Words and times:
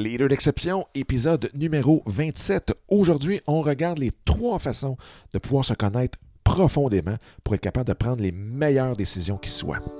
Leader 0.00 0.28
d'exception, 0.30 0.86
épisode 0.94 1.50
numéro 1.52 2.02
27. 2.06 2.72
Aujourd'hui, 2.88 3.42
on 3.46 3.60
regarde 3.60 3.98
les 3.98 4.12
trois 4.24 4.58
façons 4.58 4.96
de 5.34 5.38
pouvoir 5.38 5.62
se 5.62 5.74
connaître 5.74 6.18
profondément 6.42 7.16
pour 7.44 7.54
être 7.54 7.60
capable 7.60 7.88
de 7.88 7.92
prendre 7.92 8.22
les 8.22 8.32
meilleures 8.32 8.96
décisions 8.96 9.36
qui 9.36 9.50
soient. 9.50 9.99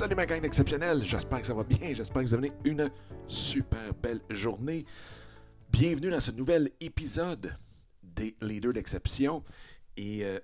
Salut 0.00 0.14
ma 0.14 0.24
gang 0.24 0.42
exceptionnelle, 0.42 1.04
j'espère 1.04 1.42
que 1.42 1.46
ça 1.46 1.52
va 1.52 1.62
bien, 1.62 1.92
j'espère 1.92 2.22
que 2.22 2.28
vous 2.28 2.32
avez 2.32 2.52
une 2.64 2.90
super 3.26 3.92
belle 3.92 4.22
journée. 4.30 4.86
Bienvenue 5.70 6.08
dans 6.08 6.20
ce 6.20 6.30
nouvel 6.30 6.70
épisode 6.80 7.54
des 8.02 8.34
Leaders 8.40 8.72
d'exception. 8.72 9.44
Et 9.98 10.24
euh, 10.24 10.38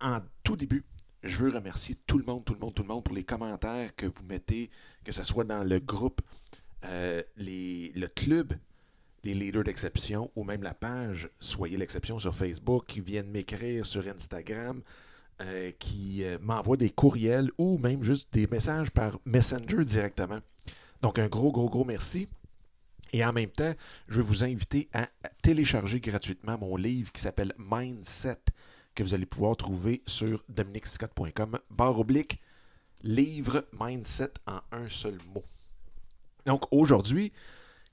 en 0.00 0.18
tout 0.42 0.56
début, 0.56 0.84
je 1.22 1.36
veux 1.36 1.50
remercier 1.50 1.94
tout 2.08 2.18
le 2.18 2.24
monde, 2.24 2.44
tout 2.44 2.54
le 2.54 2.58
monde, 2.58 2.74
tout 2.74 2.82
le 2.82 2.88
monde 2.88 3.04
pour 3.04 3.14
les 3.14 3.22
commentaires 3.22 3.94
que 3.94 4.06
vous 4.06 4.24
mettez, 4.24 4.68
que 5.04 5.12
ce 5.12 5.22
soit 5.22 5.44
dans 5.44 5.62
le 5.62 5.78
groupe, 5.78 6.20
euh, 6.84 7.22
le 7.36 8.06
club 8.08 8.52
les 9.22 9.34
leaders 9.34 9.62
d'exception 9.62 10.30
ou 10.34 10.42
même 10.42 10.64
la 10.64 10.74
page 10.74 11.28
Soyez 11.38 11.76
l'exception 11.76 12.18
sur 12.18 12.34
Facebook, 12.34 12.86
qui 12.86 13.00
viennent 13.00 13.30
m'écrire 13.30 13.86
sur 13.86 14.08
Instagram, 14.08 14.82
euh, 15.40 15.70
qui 15.78 16.24
euh, 16.24 16.38
m'envoient 16.40 16.76
des 16.76 16.90
courriels 16.90 17.50
ou 17.58 17.78
même 17.78 18.02
juste 18.02 18.32
des 18.32 18.46
messages 18.46 18.90
par 18.90 19.18
Messenger 19.24 19.84
directement. 19.84 20.40
Donc 21.00 21.18
un 21.18 21.28
gros, 21.28 21.52
gros, 21.52 21.68
gros 21.68 21.84
merci. 21.84 22.28
Et 23.12 23.24
en 23.24 23.32
même 23.32 23.50
temps, 23.50 23.72
je 24.08 24.16
vais 24.20 24.26
vous 24.26 24.44
inviter 24.44 24.88
à 24.92 25.08
télécharger 25.42 26.00
gratuitement 26.00 26.58
mon 26.58 26.76
livre 26.76 27.12
qui 27.12 27.20
s'appelle 27.20 27.52
Mindset, 27.56 28.38
que 28.94 29.02
vous 29.02 29.14
allez 29.14 29.26
pouvoir 29.26 29.56
trouver 29.56 30.02
sur 30.06 30.42
dominicscott.com, 30.48 31.58
barre 31.70 32.00
oblique, 32.00 32.40
livre 33.02 33.64
Mindset 33.78 34.32
en 34.46 34.60
un 34.72 34.88
seul 34.88 35.16
mot. 35.32 35.44
Donc 36.46 36.64
aujourd'hui, 36.72 37.32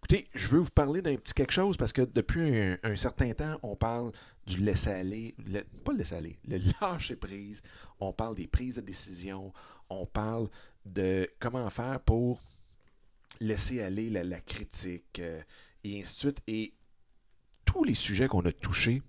écoutez, 0.06 0.28
je 0.36 0.48
veux 0.50 0.60
vous 0.60 0.70
parler 0.70 1.02
d'un 1.02 1.16
petit 1.16 1.34
quelque 1.34 1.52
chose 1.52 1.78
parce 1.78 1.92
que 1.92 2.04
depuis 2.04 2.78
un, 2.84 2.96
certain 2.96 3.34
temps, 3.34 3.58
on 3.64 3.76
parle 3.76 4.12
du 4.46 4.58
laisser-aller, 4.58 5.34
le- 5.48 5.64
pas 5.84 5.94
le 5.94 5.98
laisser-aller, 5.98 6.36
le 6.48 6.60
lâcher-prise, 6.82 7.64
on 8.00 8.14
parle 8.14 8.36
des 8.36 8.46
prises 8.46 8.76
de 8.76 8.82
décision, 8.82 9.52
on 9.90 10.06
parle 10.06 10.48
de 10.86 11.28
comment 11.40 11.68
faire 11.72 12.00
pour 12.02 12.40
laisser 13.40 13.82
aller 13.82 14.12
la, 14.12 14.24
la 14.24 14.40
critique 14.42 15.18
euh, 15.20 15.42
et 15.84 16.00
ainsi 16.00 16.14
de 16.14 16.20
suite. 16.20 16.42
Et 16.46 16.74
tous 17.66 17.84
les 17.84 17.96
sujets 17.96 18.28
qu'on 18.28 18.46
a 18.46 18.52
touchés 18.52 19.02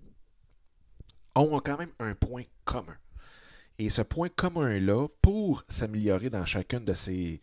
ont 1.34 1.60
quand 1.60 1.76
même 1.76 1.92
un 1.98 2.14
point 2.14 2.44
commun. 2.64 2.96
Et 3.78 3.90
ce 3.90 4.00
point 4.00 4.30
commun-là, 4.30 5.08
pour 5.20 5.62
s'améliorer 5.68 6.30
dans 6.30 6.46
chacune 6.46 6.86
de 6.86 6.94
ces 6.94 7.42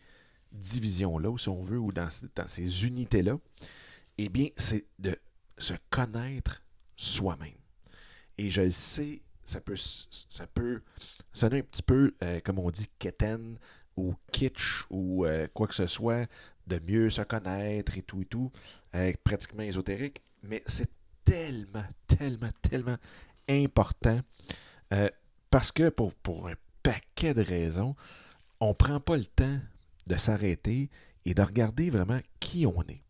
divisions-là, 0.54 1.30
ou 1.30 1.38
si 1.38 1.48
on 1.48 1.62
veut, 1.62 1.78
ou 1.78 1.92
dans, 1.92 2.08
ces 2.46 2.86
unités-là, 2.86 3.36
eh 4.18 4.28
bien, 4.28 4.48
c'est 4.56 4.86
de 4.98 5.16
se 5.58 5.74
connaître 5.90 6.62
soi-même. 6.96 7.50
Et 8.38 8.50
je 8.50 8.62
le 8.62 8.70
sais, 8.70 9.22
ça 9.44 9.60
peut, 9.60 9.76
ça 9.76 10.46
peut 10.46 10.82
sonner 11.32 11.58
un 11.58 11.62
petit 11.62 11.82
peu, 11.82 12.14
euh, 12.22 12.40
comme 12.40 12.58
on 12.58 12.70
dit, 12.70 12.88
quétaine 12.98 13.58
ou 13.96 14.14
kitsch 14.32 14.84
ou 14.90 15.24
euh, 15.24 15.46
quoi 15.52 15.68
que 15.68 15.74
ce 15.74 15.86
soit, 15.86 16.28
de 16.66 16.80
mieux 16.80 17.10
se 17.10 17.22
connaître 17.22 17.96
et 17.96 18.02
tout 18.02 18.22
et 18.22 18.24
tout, 18.24 18.50
euh, 18.94 19.12
pratiquement 19.22 19.62
ésotérique, 19.62 20.22
mais 20.42 20.62
c'est 20.66 20.90
tellement, 21.24 21.84
tellement, 22.06 22.50
tellement 22.62 22.96
important 23.48 24.20
parce 25.50 25.72
que 25.72 25.88
pour, 25.88 26.14
pour 26.14 26.48
un 26.48 26.54
paquet 26.82 27.34
de 27.34 27.42
raisons, 27.42 27.96
on 28.60 28.68
ne 28.68 28.74
prend 28.74 29.00
pas 29.00 29.16
le 29.16 29.24
temps 29.24 29.58
de 30.06 30.16
s'arrêter 30.16 30.90
et 31.24 31.34
de 31.34 31.42
regarder 31.42 31.90
vraiment 31.90 32.20
qui 32.40 32.66
on 32.66 32.82
est. 32.82 33.02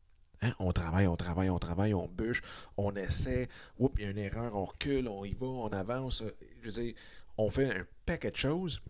Hein, 0.42 0.52
On 0.58 0.72
travaille, 0.72 1.06
on 1.06 1.16
travaille, 1.16 1.50
on 1.50 1.58
travaille, 1.58 1.94
on 1.94 2.06
bûche, 2.06 2.42
on 2.76 2.94
essaie, 2.96 3.48
oups, 3.78 3.94
il 3.98 4.04
y 4.04 4.06
a 4.06 4.10
une 4.10 4.18
erreur, 4.18 4.54
on 4.54 4.64
recule, 4.64 5.08
on 5.08 5.24
y 5.24 5.32
va, 5.32 5.46
on 5.46 5.68
avance. 5.68 6.22
Je 6.62 6.70
veux 6.70 6.82
dire, 6.82 6.94
on 7.38 7.50
fait 7.50 7.78
un 7.78 7.86
paquet 8.06 8.30
de 8.30 8.36
choses. 8.36 8.80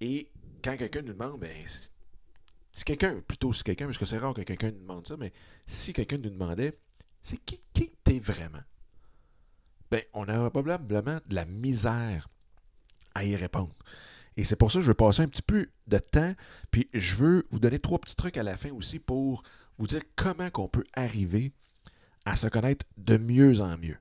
Et 0.00 0.30
quand 0.62 0.76
quelqu'un 0.76 1.02
nous 1.02 1.12
demande, 1.12 1.40
ben, 1.40 1.52
si 2.72 2.84
quelqu'un, 2.84 3.20
plutôt 3.26 3.52
si 3.52 3.62
quelqu'un, 3.62 3.86
parce 3.86 3.98
que 3.98 4.06
c'est 4.06 4.18
rare 4.18 4.34
que 4.34 4.42
quelqu'un 4.42 4.70
nous 4.70 4.80
demande 4.80 5.06
ça, 5.06 5.16
mais 5.16 5.32
si 5.66 5.92
quelqu'un 5.92 6.18
nous 6.18 6.30
demandait, 6.30 6.78
c'est 7.22 7.38
qui, 7.38 7.60
qui 7.72 7.90
t'es 8.04 8.18
vraiment? 8.18 8.62
Ben, 9.90 10.02
on 10.12 10.28
aurait 10.28 10.50
probablement 10.50 11.20
de 11.26 11.34
la 11.34 11.44
misère 11.44 12.28
à 13.14 13.24
y 13.24 13.34
répondre. 13.34 13.74
Et 14.36 14.44
c'est 14.44 14.56
pour 14.56 14.70
ça 14.70 14.78
que 14.78 14.82
je 14.82 14.88
veux 14.88 14.94
passer 14.94 15.22
un 15.22 15.28
petit 15.28 15.42
peu 15.42 15.68
de 15.86 15.98
temps, 15.98 16.34
puis 16.70 16.88
je 16.92 17.16
veux 17.16 17.46
vous 17.50 17.58
donner 17.58 17.78
trois 17.78 17.98
petits 17.98 18.16
trucs 18.16 18.36
à 18.36 18.42
la 18.42 18.56
fin 18.56 18.70
aussi 18.70 18.98
pour 18.98 19.42
vous 19.78 19.86
dire 19.86 20.02
comment 20.14 20.50
qu'on 20.50 20.68
peut 20.68 20.84
arriver 20.94 21.52
à 22.24 22.36
se 22.36 22.46
connaître 22.48 22.84
de 22.98 23.16
mieux 23.16 23.60
en 23.60 23.78
mieux. 23.78 23.96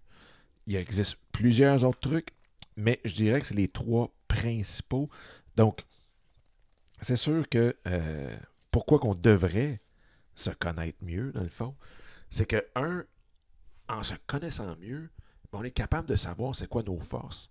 Il 0.67 0.75
existe 0.75 1.17
plusieurs 1.31 1.83
autres 1.83 1.99
trucs, 1.99 2.29
mais 2.75 2.99
je 3.05 3.13
dirais 3.13 3.39
que 3.39 3.45
c'est 3.45 3.55
les 3.55 3.69
trois 3.69 4.13
principaux. 4.27 5.09
Donc, 5.55 5.85
c'est 7.01 7.15
sûr 7.15 7.47
que 7.47 7.75
euh, 7.87 8.35
pourquoi 8.71 8.99
qu'on 8.99 9.15
devrait 9.15 9.79
se 10.33 10.49
connaître 10.49 10.97
mieux, 11.01 11.31
dans 11.31 11.43
le 11.43 11.49
fond, 11.49 11.75
c'est 12.29 12.45
que, 12.45 12.65
un, 12.75 13.05
en 13.87 14.03
se 14.03 14.15
connaissant 14.27 14.75
mieux, 14.77 15.09
on 15.53 15.63
est 15.63 15.71
capable 15.71 16.07
de 16.07 16.15
savoir 16.15 16.55
c'est 16.55 16.67
quoi 16.67 16.83
nos 16.83 16.99
forces 16.99 17.49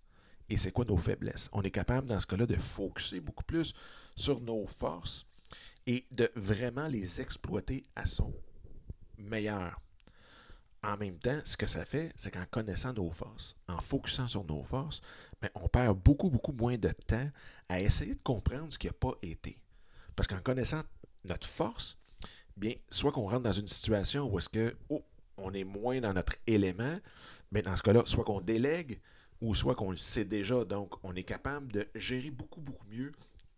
et 0.48 0.56
c'est 0.56 0.72
quoi 0.72 0.84
nos 0.84 0.96
faiblesses? 0.96 1.48
On 1.52 1.62
est 1.62 1.70
capable, 1.70 2.08
dans 2.08 2.20
ce 2.20 2.26
cas-là, 2.26 2.46
de 2.46 2.56
focuser 2.56 3.20
beaucoup 3.20 3.44
plus 3.44 3.74
sur 4.16 4.40
nos 4.40 4.66
forces 4.66 5.26
et 5.86 6.06
de 6.10 6.30
vraiment 6.36 6.86
les 6.86 7.20
exploiter 7.20 7.86
à 7.96 8.06
son 8.06 8.32
meilleur. 9.18 9.80
En 10.82 10.98
même 10.98 11.18
temps, 11.18 11.40
ce 11.44 11.56
que 11.56 11.66
ça 11.66 11.84
fait, 11.86 12.12
c'est 12.16 12.30
qu'en 12.30 12.44
connaissant 12.50 12.92
nos 12.92 13.10
forces, 13.10 13.56
en 13.68 13.80
focusant 13.80 14.28
sur 14.28 14.44
nos 14.44 14.62
forces, 14.62 15.00
ben, 15.40 15.48
on 15.54 15.66
perd 15.66 15.98
beaucoup, 15.98 16.28
beaucoup 16.28 16.52
moins 16.52 16.76
de 16.76 16.90
temps 16.90 17.30
à 17.68 17.80
essayer 17.80 18.14
de 18.14 18.22
comprendre 18.22 18.70
ce 18.70 18.78
qui 18.78 18.86
n'a 18.86 18.92
pas 18.92 19.14
été. 19.22 19.58
Parce 20.14 20.26
qu'en 20.26 20.40
connaissant 20.40 20.82
notre 21.24 21.46
force, 21.46 21.96
bien, 22.56 22.74
soit 22.90 23.12
qu'on 23.12 23.28
rentre 23.28 23.42
dans 23.42 23.52
une 23.52 23.68
situation 23.68 24.30
où 24.30 24.38
est-ce 24.38 24.50
que, 24.50 24.76
oh, 24.90 25.02
on 25.38 25.52
est 25.54 25.64
moins 25.64 26.00
dans 26.00 26.12
notre 26.12 26.34
élément, 26.46 26.98
mais 27.50 27.62
dans 27.62 27.74
ce 27.76 27.82
cas-là, 27.82 28.02
soit 28.04 28.24
qu'on 28.24 28.42
délègue, 28.42 29.00
ou 29.44 29.54
soit 29.54 29.74
qu'on 29.74 29.90
le 29.90 29.98
sait 29.98 30.24
déjà. 30.24 30.64
Donc, 30.64 30.94
on 31.04 31.14
est 31.14 31.22
capable 31.22 31.70
de 31.70 31.86
gérer 31.94 32.30
beaucoup, 32.30 32.62
beaucoup 32.62 32.86
mieux 32.90 33.12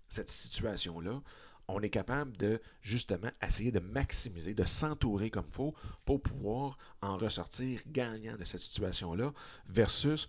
cette 0.09 0.29
situation-là. 0.29 1.23
On 1.69 1.81
est 1.81 1.91
capable 1.91 2.37
de, 2.37 2.61
justement, 2.83 3.31
essayer 3.41 3.71
de 3.71 3.79
maximiser, 3.79 4.53
de 4.53 4.65
s'entourer 4.65 5.31
comme 5.31 5.49
faut 5.53 5.75
pour 6.05 6.21
pouvoir 6.21 6.77
en 7.03 7.17
ressortir 7.17 7.81
gagnant 7.87 8.37
de 8.37 8.45
cette 8.45 8.61
situation-là 8.61 9.33
versus 9.69 10.29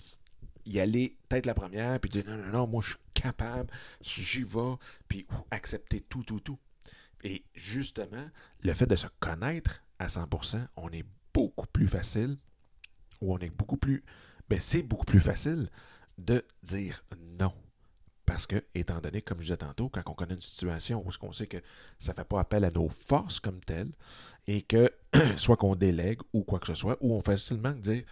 y 0.66 0.80
aller 0.80 1.18
peut-être 1.28 1.48
la 1.48 1.54
première 1.56 2.00
puis 2.00 2.10
dire 2.10 2.26
non, 2.28 2.38
non, 2.38 2.52
non, 2.52 2.68
moi 2.68 2.84
je 2.84 2.90
suis 2.90 3.00
capable, 3.14 3.74
j'y 4.02 4.44
vais, 4.44 4.76
puis 5.08 5.26
accepter 5.50 6.02
tout, 6.02 6.24
tout, 6.24 6.40
tout. 6.40 6.60
Et 7.24 7.44
justement, 7.56 8.30
le 8.62 8.74
fait 8.74 8.86
de 8.86 8.96
se 8.96 9.08
connaître 9.20 9.82
à 9.98 10.08
100%, 10.08 10.68
on 10.76 10.90
est 10.92 11.06
beaucoup 11.34 11.68
plus 11.68 11.88
facile, 11.88 12.38
ou 13.22 13.34
on 13.34 13.40
est 13.40 13.50
beaucoup 13.50 13.78
plus 13.78 14.04
ben, 14.50 14.60
c'est 14.60 14.84
beaucoup 14.84 15.06
plus 15.06 15.20
facile 15.20 15.70
de 16.18 16.44
dire 16.64 17.04
non. 17.40 17.54
Parce 18.26 18.46
que, 18.46 18.64
étant 18.76 19.00
donné, 19.00 19.22
comme 19.22 19.40
je 19.40 19.46
disais 19.46 19.58
tantôt, 19.58 19.88
quand 19.88 20.02
on 20.08 20.14
connaît 20.14 20.34
une 20.34 20.42
situation 20.42 21.02
où 21.06 21.10
on 21.22 21.32
sait 21.32 21.48
que 21.48 21.58
ça 21.98 22.12
ne 22.12 22.18
fait 22.18 22.26
pas 22.26 22.42
appel 22.42 22.66
à 22.66 22.72
nos 22.72 22.90
forces 22.90 23.40
comme 23.40 23.62
telles, 23.62 23.92
et 24.48 24.62
que 24.62 24.92
soit 25.38 25.56
qu'on 25.56 25.76
délègue 25.76 26.20
ou 26.34 26.44
quoi 26.44 26.60
que 26.60 26.68
ce 26.68 26.76
soit, 26.76 26.98
ou 27.00 27.14
on 27.14 27.22
fait 27.22 27.38
seulement 27.38 27.72
dire 27.72 28.04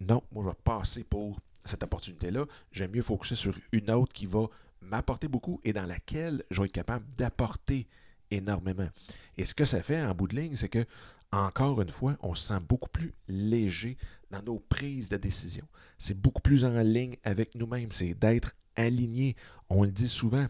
non, 0.00 0.22
moi 0.30 0.44
je 0.44 0.48
vais 0.50 0.62
passer 0.62 1.04
pour 1.04 1.38
cette 1.64 1.82
opportunité-là, 1.82 2.44
j'aime 2.70 2.92
mieux 2.92 3.02
focuser 3.02 3.34
sur 3.34 3.54
une 3.72 3.90
autre 3.90 4.12
qui 4.12 4.26
va 4.26 4.46
m'apporter 4.82 5.28
beaucoup 5.28 5.60
et 5.64 5.72
dans 5.72 5.86
laquelle 5.86 6.44
je 6.50 6.60
vais 6.60 6.66
être 6.66 6.72
capable 6.72 7.06
d'apporter 7.16 7.88
énormément. 8.30 8.88
Et 9.36 9.44
ce 9.44 9.54
que 9.54 9.64
ça 9.64 9.82
fait 9.82 10.00
en 10.02 10.14
bout 10.14 10.28
de 10.28 10.36
ligne, 10.36 10.56
c'est 10.56 10.68
que, 10.68 10.84
encore 11.32 11.80
une 11.80 11.90
fois, 11.90 12.16
on 12.20 12.34
se 12.34 12.48
sent 12.48 12.60
beaucoup 12.60 12.88
plus 12.88 13.14
léger 13.28 13.96
dans 14.30 14.42
nos 14.42 14.58
prises 14.58 15.08
de 15.08 15.16
décision. 15.16 15.66
C'est 15.98 16.18
beaucoup 16.18 16.42
plus 16.42 16.64
en 16.64 16.78
ligne 16.80 17.16
avec 17.24 17.54
nous-mêmes. 17.54 17.92
C'est 17.92 18.14
d'être 18.14 18.54
aligné. 18.74 19.36
On 19.68 19.84
le 19.84 19.90
dit 19.90 20.08
souvent, 20.08 20.46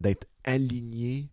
d'être 0.00 0.26
aligné, 0.44 1.30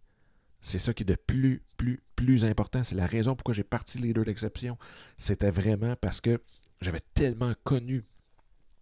c'est 0.61 0.79
ça 0.79 0.93
qui 0.93 1.03
est 1.03 1.05
de 1.05 1.15
plus, 1.15 1.63
plus, 1.77 2.01
plus 2.15 2.45
important. 2.45 2.83
C'est 2.83 2.95
la 2.95 3.05
raison 3.05 3.35
pourquoi 3.35 3.53
j'ai 3.53 3.63
parti 3.63 3.97
leader 3.97 4.25
d'exception. 4.25 4.77
C'était 5.17 5.51
vraiment 5.51 5.95
parce 5.95 6.21
que 6.21 6.41
j'avais 6.81 7.01
tellement 7.13 7.53
connu 7.63 8.05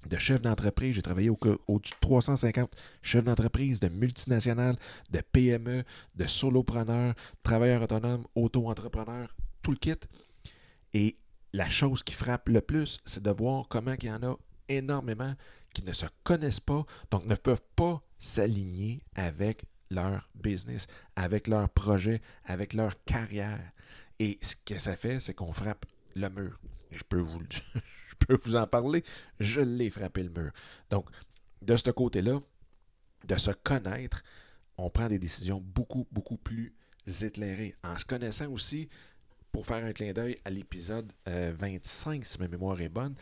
de 0.07 0.17
chefs 0.17 0.41
d'entreprise. 0.41 0.95
J'ai 0.95 1.01
travaillé 1.01 1.29
au-dessus 1.29 1.93
de 1.93 1.99
350 2.01 2.71
chefs 3.01 3.23
d'entreprise, 3.23 3.79
de 3.79 3.89
multinationales, 3.89 4.77
de 5.11 5.21
PME, 5.31 5.83
de 6.15 6.27
solopreneurs, 6.27 7.15
travailleurs 7.43 7.83
autonomes, 7.83 8.25
auto-entrepreneurs, 8.35 9.35
tout 9.61 9.71
le 9.71 9.77
kit. 9.77 9.95
Et 10.93 11.17
la 11.53 11.69
chose 11.69 12.03
qui 12.03 12.13
frappe 12.13 12.49
le 12.49 12.61
plus, 12.61 12.99
c'est 13.05 13.23
de 13.23 13.31
voir 13.31 13.67
comment 13.67 13.95
il 13.99 14.05
y 14.05 14.11
en 14.11 14.23
a 14.23 14.37
énormément 14.67 15.35
qui 15.73 15.83
ne 15.83 15.93
se 15.93 16.05
connaissent 16.23 16.59
pas, 16.59 16.85
donc 17.11 17.25
ne 17.25 17.35
peuvent 17.35 17.63
pas 17.75 18.01
s'aligner 18.17 19.01
avec 19.15 19.65
leur 19.89 20.29
business, 20.35 20.87
avec 21.15 21.47
leur 21.47 21.69
projet, 21.69 22.21
avec 22.45 22.73
leur 22.73 23.03
carrière. 23.03 23.71
Et 24.19 24.37
ce 24.41 24.55
que 24.65 24.77
ça 24.77 24.95
fait, 24.95 25.19
c'est 25.19 25.33
qu'on 25.33 25.53
frappe 25.53 25.85
le 26.15 26.29
mur. 26.29 26.59
Et 26.91 26.97
je 26.97 27.03
peux 27.03 27.19
vous, 27.19 27.41
je 27.49 28.15
peux 28.19 28.37
vous 28.43 28.55
en 28.55 28.67
parler, 28.67 29.03
je 29.39 29.61
l'ai 29.61 29.89
frappé 29.89 30.23
le 30.23 30.29
mur. 30.29 30.51
Donc, 30.89 31.09
de 31.61 31.75
ce 31.75 31.91
côté-là, 31.91 32.39
de 33.27 33.35
se 33.37 33.51
connaître, 33.51 34.23
on 34.77 34.89
prend 34.89 35.07
des 35.07 35.19
décisions 35.19 35.59
beaucoup, 35.59 36.07
beaucoup 36.11 36.37
plus 36.37 36.73
éclairées. 37.21 37.75
En 37.83 37.97
se 37.97 38.05
connaissant 38.05 38.49
aussi, 38.51 38.89
pour 39.51 39.65
faire 39.65 39.83
un 39.83 39.93
clin 39.93 40.13
d'œil 40.13 40.37
à 40.45 40.49
l'épisode 40.49 41.11
25, 41.25 42.21
euh, 42.21 42.23
si 42.23 42.39
ma 42.39 42.47
mémoire 42.47 42.79
est 42.81 42.89
bonne, 42.89 43.15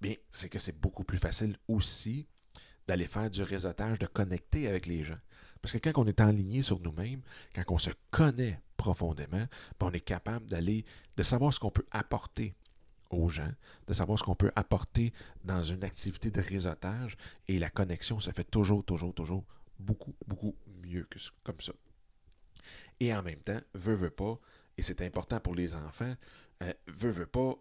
bien, 0.00 0.14
c'est 0.30 0.48
que 0.48 0.58
c'est 0.58 0.78
beaucoup 0.78 1.04
plus 1.04 1.18
facile 1.18 1.56
aussi 1.68 2.26
d'aller 2.86 3.06
faire 3.06 3.30
du 3.30 3.42
réseautage, 3.42 3.98
de 3.98 4.06
connecter 4.06 4.68
avec 4.68 4.86
les 4.86 5.04
gens. 5.04 5.18
Parce 5.62 5.72
que 5.72 5.78
quand 5.78 6.02
on 6.02 6.06
est 6.06 6.20
enligné 6.20 6.60
sur 6.60 6.78
nous-mêmes, 6.80 7.22
quand 7.54 7.64
on 7.70 7.78
se 7.78 7.90
connaît 8.10 8.60
profondément, 8.76 9.46
ben, 9.78 9.86
on 9.86 9.92
est 9.92 10.00
capable 10.00 10.46
d'aller, 10.46 10.84
de 11.16 11.22
savoir 11.22 11.54
ce 11.54 11.60
qu'on 11.60 11.70
peut 11.70 11.86
apporter 11.90 12.54
aux 13.10 13.28
gens, 13.28 13.52
de 13.86 13.92
savoir 13.92 14.18
ce 14.18 14.24
qu'on 14.24 14.34
peut 14.34 14.52
apporter 14.56 15.12
dans 15.44 15.64
une 15.64 15.84
activité 15.84 16.30
de 16.30 16.40
réseautage, 16.40 17.16
et 17.48 17.58
la 17.58 17.70
connexion 17.70 18.20
se 18.20 18.30
fait 18.30 18.44
toujours, 18.44 18.84
toujours, 18.84 19.14
toujours 19.14 19.44
beaucoup, 19.78 20.14
beaucoup 20.26 20.54
mieux 20.82 21.06
que 21.08 21.18
comme 21.42 21.60
ça. 21.60 21.72
Et 23.00 23.14
en 23.14 23.22
même 23.22 23.40
temps, 23.40 23.60
veut, 23.74 23.94
veut 23.94 24.10
pas, 24.10 24.38
et 24.76 24.82
c'est 24.82 25.02
important 25.02 25.40
pour 25.40 25.54
les 25.54 25.74
enfants, 25.74 26.14
euh, 26.62 26.72
veut, 26.86 27.10
veut 27.10 27.26
pas, 27.26 27.54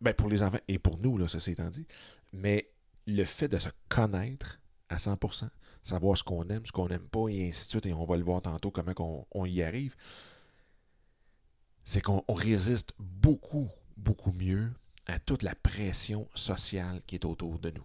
ben 0.00 0.14
pour 0.14 0.28
les 0.28 0.42
enfants 0.42 0.58
et 0.68 0.78
pour 0.78 0.98
nous, 0.98 1.16
là, 1.18 1.28
ceci 1.28 1.52
étant 1.52 1.70
dit, 1.70 1.86
mais 2.32 2.70
le 3.06 3.24
fait 3.24 3.48
de 3.48 3.58
se 3.58 3.68
connaître 3.88 4.60
à 4.88 4.96
100%, 4.96 5.48
savoir 5.82 6.16
ce 6.16 6.22
qu'on 6.22 6.48
aime, 6.48 6.66
ce 6.66 6.72
qu'on 6.72 6.88
n'aime 6.88 7.08
pas, 7.08 7.28
et 7.28 7.48
ainsi 7.48 7.66
de 7.66 7.70
suite, 7.70 7.86
et 7.86 7.92
on 7.92 8.04
va 8.04 8.16
le 8.16 8.24
voir 8.24 8.42
tantôt 8.42 8.70
comment 8.70 9.26
on, 9.30 9.46
y 9.46 9.62
arrive, 9.62 9.96
c'est 11.84 12.00
qu'on 12.00 12.24
résiste 12.28 12.94
beaucoup, 12.98 13.68
beaucoup 13.96 14.32
mieux 14.32 14.72
à 15.06 15.18
toute 15.18 15.42
la 15.42 15.54
pression 15.54 16.28
sociale 16.34 17.02
qui 17.06 17.16
est 17.16 17.24
autour 17.24 17.58
de 17.58 17.70
nous. 17.70 17.84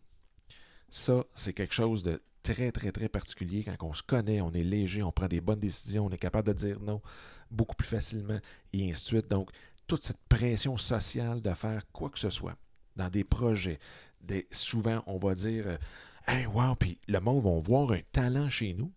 Ça, 0.90 1.26
c'est 1.34 1.54
quelque 1.54 1.74
chose 1.74 2.04
de 2.04 2.22
très, 2.44 2.72
très, 2.72 2.92
très 2.92 3.10
particulier. 3.10 3.64
Quand 3.64 3.88
on 3.88 3.94
se 3.94 4.04
connaît, 4.04 4.42
on 4.42 4.52
est 4.52 4.64
léger, 4.64 5.04
on 5.04 5.12
prend 5.12 5.28
des 5.28 5.42
bonnes 5.42 5.60
décisions, 5.60 6.06
on 6.06 6.10
est 6.10 6.18
capable 6.18 6.48
de 6.48 6.54
dire 6.54 6.80
non 6.80 7.02
beaucoup 7.52 7.76
plus 7.76 7.88
facilement, 7.88 8.40
et 8.74 8.92
ainsi 8.92 9.04
de 9.04 9.08
suite. 9.08 9.28
Donc, 9.30 9.50
toute 9.88 10.04
cette 10.04 10.22
pression 10.30 10.78
sociale 10.78 11.42
de 11.42 11.54
faire 11.54 11.84
quoi 11.92 12.10
que 12.10 12.20
ce 12.20 12.30
soit 12.30 12.56
dans 12.96 13.10
des 13.10 13.24
projets, 13.24 13.80
des, 14.22 14.48
souvent, 14.52 15.04
on 15.08 15.18
va 15.18 15.34
dire 15.34 15.66
euh, 15.68 15.78
Hey, 16.28 16.46
wow, 16.46 16.76
puis 16.76 16.98
le 17.08 17.20
monde 17.20 17.44
va 17.44 17.58
voir 17.60 17.92
un 17.92 18.02
talent 18.12 18.50
chez 18.50 18.74
nous, 18.74 18.92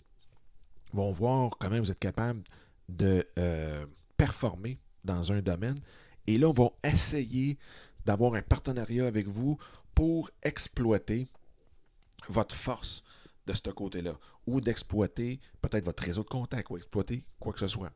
vont 0.92 1.10
voir 1.12 1.50
comment 1.58 1.78
vous 1.78 1.90
êtes 1.90 1.98
capable 1.98 2.42
de 2.88 3.24
euh, 3.38 3.86
performer 4.16 4.78
dans 5.04 5.32
un 5.32 5.40
domaine, 5.40 5.80
et 6.26 6.36
là, 6.38 6.48
on 6.48 6.52
va 6.52 6.70
essayer 6.84 7.58
d'avoir 8.04 8.34
un 8.34 8.42
partenariat 8.42 9.06
avec 9.06 9.26
vous 9.26 9.58
pour 9.94 10.30
exploiter 10.42 11.26
votre 12.28 12.54
force 12.54 13.02
de 13.46 13.52
ce 13.52 13.70
côté-là, 13.70 14.18
ou 14.46 14.60
d'exploiter 14.60 15.40
peut-être 15.60 15.84
votre 15.84 16.02
réseau 16.02 16.22
de 16.22 16.28
contact, 16.28 16.70
ou 16.70 16.76
exploiter 16.76 17.24
quoi 17.38 17.52
que 17.52 17.58
ce 17.58 17.66
soit. 17.66 17.92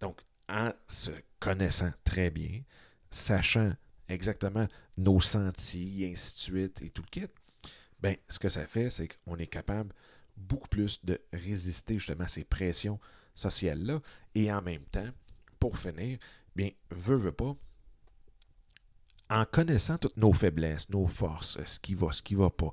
Donc, 0.00 0.20
en 0.48 0.72
se 0.84 1.10
connaissant 1.40 1.92
très 2.04 2.30
bien, 2.30 2.62
sachant 3.08 3.72
exactement 4.08 4.66
nos 4.96 5.20
sentiers, 5.20 6.02
et 6.02 6.12
ainsi 6.12 6.34
de 6.34 6.38
suite, 6.38 6.82
et 6.82 6.90
tout 6.90 7.02
le 7.02 7.08
kit, 7.08 7.32
ben, 8.00 8.16
ce 8.28 8.38
que 8.38 8.48
ça 8.48 8.66
fait, 8.66 8.90
c'est 8.90 9.08
qu'on 9.08 9.36
est 9.36 9.46
capable 9.46 9.94
beaucoup 10.36 10.68
plus 10.68 11.04
de 11.04 11.20
résister 11.32 11.94
justement 11.94 12.24
à 12.24 12.28
ces 12.28 12.44
pressions 12.44 12.98
sociales-là. 13.34 14.00
Et 14.34 14.52
en 14.52 14.60
même 14.60 14.84
temps, 14.86 15.08
pour 15.58 15.78
finir, 15.78 16.18
bien, 16.56 16.70
veut, 16.90 17.16
veut 17.16 17.32
pas, 17.32 17.54
en 19.30 19.44
connaissant 19.46 19.98
toutes 19.98 20.16
nos 20.16 20.32
faiblesses, 20.32 20.90
nos 20.90 21.06
forces, 21.06 21.62
ce 21.64 21.80
qui 21.80 21.94
va, 21.94 22.12
ce 22.12 22.22
qui 22.22 22.34
va 22.34 22.50
pas, 22.50 22.72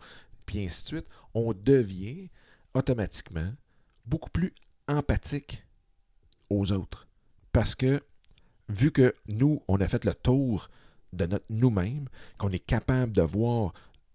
puis 0.50 0.66
ainsi 0.66 0.82
de 0.82 0.88
suite, 0.88 1.06
on 1.36 1.54
devient 1.54 2.28
automatiquement 2.74 3.54
beaucoup 4.04 4.32
plus 4.32 4.52
empathique 4.88 5.64
aux 6.50 6.72
autres. 6.72 7.08
Parce 7.52 7.76
que, 7.76 8.02
vu 8.68 8.92
que 8.92 9.14
nous, 9.28 9.62
on 9.68 9.80
a 9.80 9.88
fait 9.88 10.06
le 10.06 10.16
tour 10.16 10.72
de 11.14 11.28
notre 11.28 11.46
nous-mêmes, 11.52 12.10
qu'on 12.40 12.50
est 12.50 12.66
capable 12.66 13.12
de 13.12 13.22
voir 13.22 13.74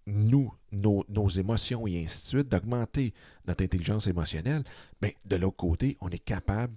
nous, 0.09 0.53
nos, 0.73 1.29
émotions 1.29 1.87
et 1.87 2.03
ainsi 2.03 2.23
de 2.23 2.29
suite, 2.39 2.49
d'augmenter 2.49 3.15
notre 3.47 3.63
intelligence 3.63 4.09
émotionnelle, 4.09 4.65
bien, 5.01 5.13
de 5.25 5.37
l'autre 5.37 5.59
côté, 5.59 5.97
on 6.01 6.09
est 6.09 6.19
capable 6.19 6.75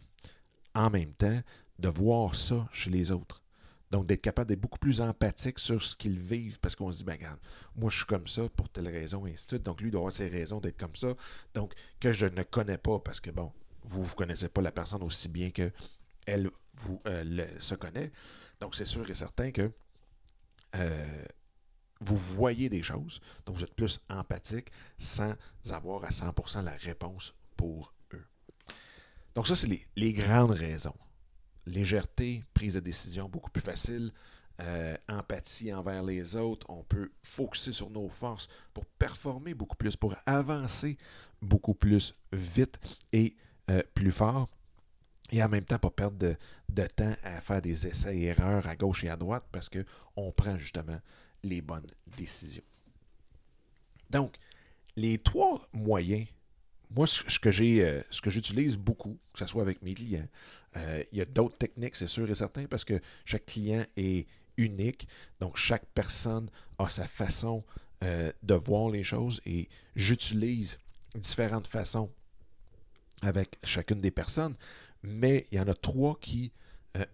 en 0.76 0.92
même 0.92 1.14
temps 1.14 1.42
de 1.80 1.90
voir 1.90 2.36
ça 2.36 2.70
chez 2.72 2.92
les 2.92 3.10
autres. 3.10 3.42
Donc, 3.92 4.06
d'être 4.06 4.22
capable 4.22 4.50
d'être 4.50 4.60
beaucoup 4.60 4.80
plus 4.80 5.00
empathique 5.00 5.60
sur 5.60 5.82
ce 5.82 5.96
qu'ils 5.96 6.20
vivent 6.20 6.60
parce 6.60 6.76
qu'on 6.76 6.92
se 6.92 7.00
dit, 7.00 7.04
ben, 7.06 7.14
regarde, 7.14 7.40
moi, 7.76 7.90
je 7.90 7.98
suis 7.98 8.06
comme 8.06 8.28
ça 8.28 8.50
pour 8.50 8.70
telle 8.70 8.88
raison, 8.88 9.26
et 9.26 9.32
ainsi 9.32 9.46
de 9.46 9.50
suite. 9.52 9.64
Donc, 9.64 9.82
lui, 9.82 9.92
doit 9.92 10.02
avoir 10.02 10.14
ses 10.14 10.28
raisons 10.28 10.60
d'être 10.60 10.78
comme 10.78 10.96
ça. 10.96 11.14
Donc, 11.54 11.74
que 12.00 12.12
je 12.12 12.26
ne 12.26 12.44
connais 12.44 12.78
pas 12.78 13.00
parce 13.00 13.20
que, 13.20 13.32
bon, 13.32 13.52
vous 13.84 14.04
ne 14.04 14.10
connaissez 14.10 14.50
pas 14.50 14.62
la 14.62 14.72
personne 14.72 15.04
aussi 15.04 15.30
bien 15.30 15.52
que 15.52 15.72
elle 16.26 16.50
vous 16.74 17.02
euh, 17.08 17.48
se 17.60 17.76
connaît. 17.76 18.12
Donc, 18.60 18.76
c'est 18.76 18.86
sûr 18.86 19.10
et 19.10 19.14
certain 19.14 19.52
que 19.52 19.72
euh, 20.76 21.26
vous 22.00 22.16
voyez 22.16 22.70
des 22.70 22.84
choses, 22.84 23.22
donc 23.46 23.56
vous 23.56 23.64
êtes 23.64 23.74
plus 23.74 24.00
empathique 24.10 24.72
sans 25.00 25.34
avoir 25.72 26.04
à 26.04 26.10
100% 26.10 26.64
la 26.64 26.72
réponse 26.72 27.34
pour 27.56 27.94
eux. 28.14 28.26
Donc 29.34 29.48
ça, 29.48 29.56
c'est 29.56 29.70
les, 29.96 30.14
grandes 30.14 30.52
raisons. 30.52 30.96
Légèreté, 31.68 32.44
prise 32.54 32.76
de 32.76 32.80
décision 32.80 33.30
beaucoup 33.30 33.52
plus 33.52 33.62
facile, 33.62 34.12
euh, 34.62 34.96
empathie 35.08 35.72
envers 35.74 36.02
les 36.02 36.36
autres, 36.36 36.66
on 36.70 36.84
peut 36.84 37.12
focuser 37.22 37.74
sur 37.74 37.90
nos 37.90 38.10
forces 38.10 38.48
pour 38.74 38.86
performer 38.86 39.54
beaucoup 39.54 39.76
plus, 39.76 39.96
pour 39.96 40.16
avancer 40.26 40.98
beaucoup 41.42 41.76
plus 41.76 42.14
vite 42.32 42.80
et 43.14 43.36
plus 43.94 44.14
fort 44.14 44.50
et 45.32 45.44
en 45.44 45.50
même 45.50 45.66
temps 45.66 45.80
pas 45.80 45.90
perdre 45.90 46.18
de, 46.18 46.88
temps 46.88 47.14
à 47.24 47.42
faire 47.42 47.62
des 47.62 47.88
essais 47.88 48.18
et 48.18 48.24
erreurs 48.26 48.68
à 48.68 48.76
gauche 48.76 49.04
et 49.04 49.10
à 49.10 49.18
droite 49.18 49.44
parce 49.52 49.70
qu'on 49.70 50.32
prend 50.32 50.58
justement 50.58 51.00
les 51.44 51.62
bonnes 51.62 51.88
décisions. 52.18 52.64
Donc, 54.10 54.36
les 54.96 55.18
trois 55.18 55.62
moyens, 55.74 56.28
moi, 56.92 57.08
ce 57.08 57.40
que 57.40 57.52
j'ai, 57.52 57.84
euh, 57.84 58.02
ce 58.10 58.22
que 58.22 58.30
j'utilise 58.30 58.78
beaucoup, 58.78 59.18
que 59.34 59.40
ce 59.40 59.46
soit 59.46 59.62
avec 59.62 59.82
mes 59.82 59.94
clients, 59.94 60.28
euh, 60.76 61.04
il 61.12 61.18
y 61.18 61.22
a 61.22 61.26
d'autres 61.26 61.58
techniques, 61.58 61.96
c'est 61.96 62.08
sûr 62.08 62.30
et 62.30 62.36
certain, 62.36 62.66
parce 62.66 62.86
que 62.86 63.02
chaque 63.26 63.46
client 63.46 63.86
est 63.98 64.28
unique, 64.58 65.08
donc 65.40 65.58
chaque 65.58 65.86
personne 65.94 66.50
a 66.80 66.90
sa 66.90 67.08
façon 67.08 67.64
euh, 68.04 68.32
de 68.44 68.54
voir 68.54 68.90
les 68.90 69.04
choses 69.04 69.42
et 69.46 69.68
j'utilise 69.96 70.80
différentes 71.16 71.68
façons 71.68 72.10
avec 73.22 73.58
chacune 73.64 74.02
des 74.02 74.12
personnes 74.12 74.56
mais 75.04 75.46
il 75.52 75.58
y 75.58 75.60
en 75.60 75.68
a 75.68 75.74
trois 75.74 76.18
qui 76.20 76.52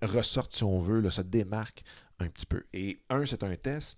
ressortent, 0.01 0.53
si 0.53 0.63
on 0.63 0.79
veut, 0.79 1.09
se 1.09 1.21
démarquent 1.21 1.83
un 2.19 2.27
petit 2.29 2.45
peu. 2.45 2.63
Et 2.73 2.99
un, 3.09 3.25
c'est 3.25 3.43
un 3.43 3.55
test. 3.55 3.97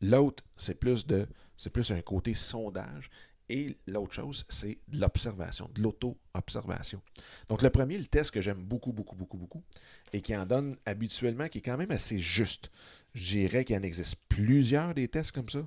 L'autre, 0.00 0.42
c'est 0.56 0.74
plus 0.74 1.06
de 1.06 1.26
c'est 1.56 1.70
plus 1.70 1.90
un 1.90 2.00
côté 2.00 2.32
sondage. 2.32 3.10
Et 3.52 3.76
l'autre 3.88 4.14
chose, 4.14 4.44
c'est 4.48 4.78
de 4.86 5.00
l'observation, 5.00 5.68
de 5.74 5.82
l'auto-observation. 5.82 7.02
Donc, 7.48 7.62
le 7.62 7.70
premier, 7.70 7.98
le 7.98 8.06
test 8.06 8.30
que 8.30 8.40
j'aime 8.40 8.62
beaucoup, 8.62 8.92
beaucoup, 8.92 9.16
beaucoup, 9.16 9.36
beaucoup, 9.36 9.64
et 10.12 10.20
qui 10.20 10.36
en 10.36 10.46
donne 10.46 10.76
habituellement, 10.86 11.48
qui 11.48 11.58
est 11.58 11.62
quand 11.62 11.76
même 11.76 11.90
assez 11.90 12.20
juste. 12.20 12.70
Je 13.12 13.38
dirais 13.38 13.64
qu'il 13.64 13.76
en 13.76 13.82
existe 13.82 14.14
plusieurs 14.28 14.94
des 14.94 15.08
tests 15.08 15.32
comme 15.32 15.48
ça, 15.48 15.66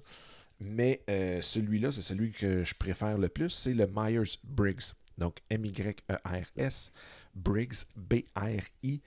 Mais 0.62 1.02
euh, 1.10 1.42
celui-là, 1.42 1.92
c'est 1.92 2.02
celui 2.02 2.32
que 2.32 2.64
je 2.64 2.74
préfère 2.74 3.18
le 3.18 3.28
plus, 3.28 3.50
c'est 3.50 3.74
le 3.74 3.86
Myers-Briggs. 3.86 4.94
Donc 5.18 5.42
M-Y-E-R-S, 5.50 6.92
Briggs, 7.36 7.84
B-R-I-G-G-S. 7.98 9.04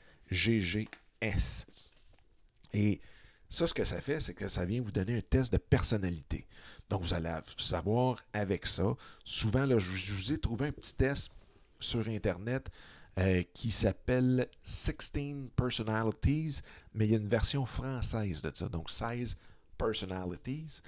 Et 2.74 3.00
ça, 3.48 3.66
ce 3.66 3.72
que 3.72 3.84
ça 3.84 4.02
fait, 4.02 4.20
c'est 4.20 4.34
que 4.34 4.48
ça 4.48 4.66
vient 4.66 4.82
vous 4.82 4.92
donner 4.92 5.16
un 5.16 5.22
test 5.22 5.50
de 5.52 5.58
personnalité. 5.58 6.46
Donc, 6.88 7.02
vous 7.02 7.14
allez 7.14 7.32
savoir 7.56 8.22
avec 8.32 8.66
ça. 8.66 8.94
Souvent, 9.24 9.66
là, 9.66 9.78
je, 9.78 10.12
vous 10.12 10.32
ai 10.32 10.38
trouvé 10.38 10.68
un 10.68 10.72
petit 10.72 10.94
test 10.94 11.32
sur 11.80 12.06
Internet 12.08 12.70
euh, 13.18 13.42
qui 13.54 13.70
s'appelle 13.70 14.46
16 14.60 15.48
Personalities, 15.56 16.60
mais 16.94 17.06
il 17.06 17.10
y 17.10 17.14
a 17.14 17.18
une 17.18 17.28
version 17.28 17.66
française 17.66 18.40
de 18.40 18.52
ça. 18.54 18.68
Donc, 18.68 18.90
16 18.90 19.36
Personalities. 19.76 20.80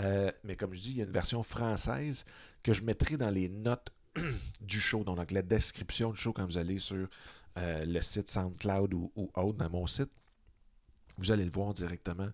Euh, 0.00 0.30
mais 0.42 0.56
comme 0.56 0.74
je 0.74 0.80
dis, 0.80 0.90
il 0.90 0.96
y 0.96 1.00
a 1.02 1.04
une 1.04 1.12
version 1.12 1.42
française 1.44 2.24
que 2.62 2.72
je 2.72 2.82
mettrai 2.82 3.16
dans 3.16 3.30
les 3.30 3.48
notes 3.48 3.92
du 4.60 4.80
show, 4.80 5.04
donc 5.04 5.30
la 5.30 5.42
description 5.42 6.10
du 6.10 6.16
show 6.16 6.32
quand 6.32 6.44
vous 6.46 6.58
allez 6.58 6.78
sur 6.78 7.08
euh, 7.58 7.84
le 7.84 8.00
site 8.00 8.28
SoundCloud 8.28 8.92
ou, 8.94 9.12
ou, 9.14 9.30
autre 9.34 9.58
dans 9.58 9.70
mon 9.70 9.86
site. 9.86 10.10
Vous 11.16 11.30
allez 11.30 11.44
le 11.44 11.50
voir 11.50 11.74
directement 11.74 12.28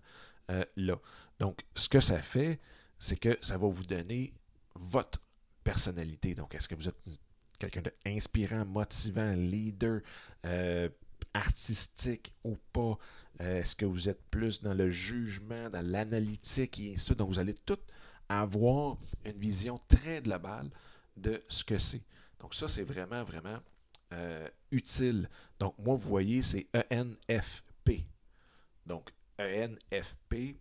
là. 0.75 0.95
Donc, 1.39 1.61
ce 1.75 1.87
que 1.87 2.01
ça 2.01 2.17
fait, 2.17 2.59
c'est 3.01 3.17
que 3.17 3.35
ça 3.41 3.57
va 3.57 3.67
vous 3.67 3.83
donner 3.83 4.31
votre 4.75 5.19
personnalité. 5.63 6.35
Donc, 6.35 6.53
est-ce 6.53 6.69
que 6.69 6.75
vous 6.75 6.87
êtes 6.87 7.01
quelqu'un 7.57 7.81
d'inspirant, 8.05 8.63
motivant, 8.63 9.33
leader, 9.33 10.01
euh, 10.45 10.87
artistique 11.33 12.31
ou 12.43 12.57
pas? 12.71 12.99
Euh, 13.41 13.59
est-ce 13.59 13.75
que 13.75 13.85
vous 13.85 14.07
êtes 14.07 14.21
plus 14.29 14.61
dans 14.61 14.75
le 14.75 14.91
jugement, 14.91 15.67
dans 15.71 15.83
l'analytique 15.83 16.79
et 16.79 16.93
ainsi 16.93 17.15
Donc, 17.15 17.29
vous 17.29 17.39
allez 17.39 17.55
tout 17.55 17.79
avoir 18.29 18.97
une 19.25 19.37
vision 19.37 19.81
très 19.87 20.21
globale 20.21 20.69
de 21.17 21.41
ce 21.49 21.63
que 21.63 21.79
c'est. 21.79 22.03
Donc, 22.39 22.53
ça, 22.53 22.67
c'est 22.67 22.83
vraiment, 22.83 23.23
vraiment 23.23 23.57
euh, 24.13 24.47
utile. 24.69 25.27
Donc, 25.57 25.73
moi, 25.79 25.95
vous 25.95 26.07
voyez, 26.07 26.43
c'est 26.43 26.67
ENFP. 26.75 28.05
Donc, 28.85 29.09
ENFP, 29.39 30.55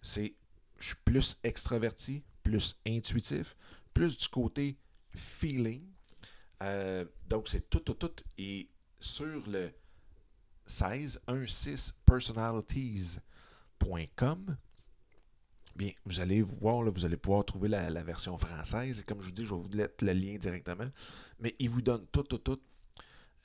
c'est 0.00 0.34
je 0.82 0.88
suis 0.88 0.96
plus 1.04 1.38
extraverti, 1.44 2.24
plus 2.42 2.76
intuitif, 2.84 3.54
plus 3.94 4.16
du 4.16 4.26
côté 4.26 4.76
feeling. 5.14 5.86
Euh, 6.60 7.04
donc, 7.28 7.46
c'est 7.46 7.70
tout, 7.70 7.78
tout, 7.78 7.94
tout. 7.94 8.10
Et 8.36 8.68
sur 8.98 9.48
le 9.48 9.70
16, 10.66 11.20
16 11.46 11.94
personalities.com, 12.04 14.56
bien, 15.76 15.92
vous 16.04 16.18
allez 16.18 16.42
voir, 16.42 16.82
vous 16.90 17.04
allez 17.04 17.16
pouvoir 17.16 17.44
trouver 17.44 17.68
la, 17.68 18.02
version 18.02 18.36
française. 18.36 18.98
Et 18.98 19.04
comme 19.04 19.20
je 19.20 19.26
vous 19.26 19.32
dis, 19.32 19.44
je 19.44 19.54
vais 19.54 19.60
vous 19.60 19.68
mettre 19.68 20.04
le 20.04 20.12
lien 20.12 20.36
directement. 20.36 20.90
Mais 21.38 21.54
il 21.60 21.70
vous 21.70 21.82
donne 21.82 22.08
tout, 22.10 22.24
tout, 22.24 22.38
tout. 22.38 22.58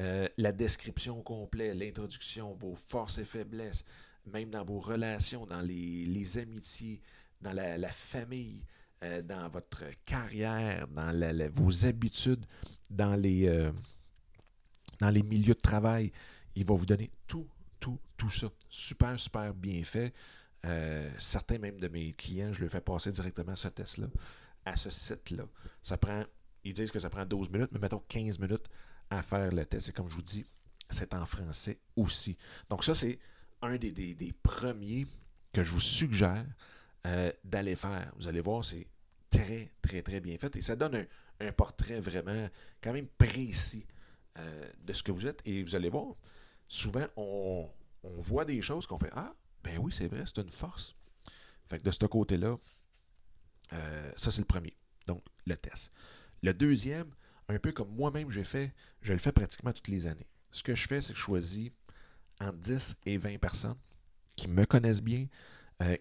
Euh, 0.01 0.27
la 0.37 0.51
description 0.51 1.21
complète, 1.21 1.75
l'introduction, 1.75 2.55
vos 2.55 2.73
forces 2.73 3.19
et 3.19 3.25
faiblesses, 3.25 3.85
même 4.25 4.49
dans 4.49 4.65
vos 4.65 4.79
relations, 4.79 5.45
dans 5.45 5.61
les 5.61 6.39
amitiés, 6.39 6.99
dans 7.41 7.53
la, 7.53 7.89
famille, 7.89 8.63
euh, 9.03 9.21
dans 9.21 9.49
votre 9.49 9.83
carrière, 10.05 10.87
dans 10.87 11.51
vos 11.53 11.85
habitudes, 11.85 12.45
dans 12.89 13.15
les, 13.15 13.47
euh, 13.47 13.71
dans 14.99 15.09
les 15.09 15.23
milieux 15.23 15.53
de 15.53 15.59
travail. 15.59 16.11
Il 16.55 16.65
va 16.65 16.75
vous 16.75 16.85
donner 16.85 17.11
tout, 17.27 17.47
tout, 17.79 17.99
tout 18.15 18.29
ça. 18.29 18.47
Super, 18.69 19.19
super 19.19 19.53
bien 19.53 19.83
fait. 19.83 20.13
Euh, 20.65 21.09
certains 21.19 21.59
même 21.59 21.79
de 21.79 21.87
mes 21.87 22.13
clients, 22.13 22.51
je 22.51 22.61
le 22.61 22.69
fais 22.69 22.81
passer 22.81 23.11
directement 23.11 23.55
ce 23.55 23.67
test-là, 23.67 24.07
à 24.65 24.75
ce 24.75 24.89
site-là. 24.89 25.43
Ça 25.83 25.97
prend, 25.97 26.23
ils 26.63 26.73
disent 26.73 26.91
que 26.91 26.99
ça 26.99 27.09
prend 27.09 27.25
12 27.25 27.49
minutes, 27.51 27.69
mais 27.71 27.79
mettons 27.79 28.03
15 28.07 28.39
minutes 28.39 28.67
à 29.09 29.21
faire 29.21 29.51
le 29.51 29.65
test. 29.65 29.89
Et 29.89 29.91
comme 29.91 30.09
je 30.09 30.15
vous 30.15 30.21
dis, 30.23 30.45
c'est 30.89 31.13
en 31.13 31.25
français 31.25 31.79
aussi. 31.95 32.37
Donc 32.69 32.83
ça, 32.83 32.95
c'est 32.95 33.19
un 33.61 33.77
des, 33.77 33.91
des 33.91 34.33
premiers 34.43 35.05
que 35.53 35.63
je 35.63 35.71
vous 35.71 35.79
suggère 35.79 36.45
euh, 37.07 37.31
d'aller 37.43 37.77
faire. 37.77 38.11
Vous 38.17 38.27
allez 38.27 38.41
voir, 38.41 38.65
c'est 38.65 38.85
très, 39.29 39.71
très, 39.81 40.01
très 40.01 40.19
bien 40.19 40.37
fait. 40.37 40.53
Et 40.57 40.61
ça 40.61 40.75
donne 40.75 41.07
un, 41.39 41.51
portrait 41.53 42.01
vraiment 42.01 42.49
quand 42.81 42.91
même 42.91 43.07
précis 43.07 43.85
euh, 44.37 44.69
de 44.83 44.91
ce 44.91 45.03
que 45.03 45.13
vous 45.13 45.25
êtes. 45.25 45.41
Et 45.45 45.63
vous 45.63 45.75
allez 45.75 45.89
voir, 45.89 46.15
souvent, 46.67 47.05
on, 47.15 47.69
voit 48.03 48.43
des 48.43 48.61
choses 48.61 48.85
qu'on 48.85 48.99
fait 48.99 49.11
Ah, 49.13 49.33
ben 49.63 49.77
oui, 49.79 49.93
c'est 49.93 50.07
vrai, 50.07 50.23
c'est 50.25 50.41
une 50.41 50.49
force. 50.49 50.95
Fait 51.67 51.79
que 51.79 51.83
de 51.83 51.91
ce 51.91 52.05
côté-là, 52.05 52.57
euh, 53.73 54.11
ça, 54.17 54.29
c'est 54.29 54.41
le 54.41 54.45
premier. 54.45 54.73
Donc, 55.05 55.23
le 55.45 55.55
test. 55.55 55.91
Le 56.43 56.53
deuxième, 56.53 57.09
un 57.47 57.59
peu 57.59 57.71
comme 57.71 57.89
moi-même 57.95 58.31
j'ai 58.31 58.43
fait, 58.43 58.73
je 59.01 59.13
le 59.13 59.19
fais 59.19 59.31
pratiquement 59.31 59.71
toutes 59.71 59.87
les 59.87 60.07
années. 60.07 60.27
Ce 60.51 60.61
que 60.61 60.75
je 60.75 60.87
fais, 60.87 60.99
c'est 60.99 61.13
que 61.13 61.19
je 61.19 61.23
choisis 61.23 61.71
entre 62.41 62.57
10 62.57 62.97
et 63.05 63.17
20 63.17 63.37
personnes 63.39 63.77
qui 64.35 64.47
me 64.47 64.65
connaissent 64.65 65.01
bien, 65.01 65.27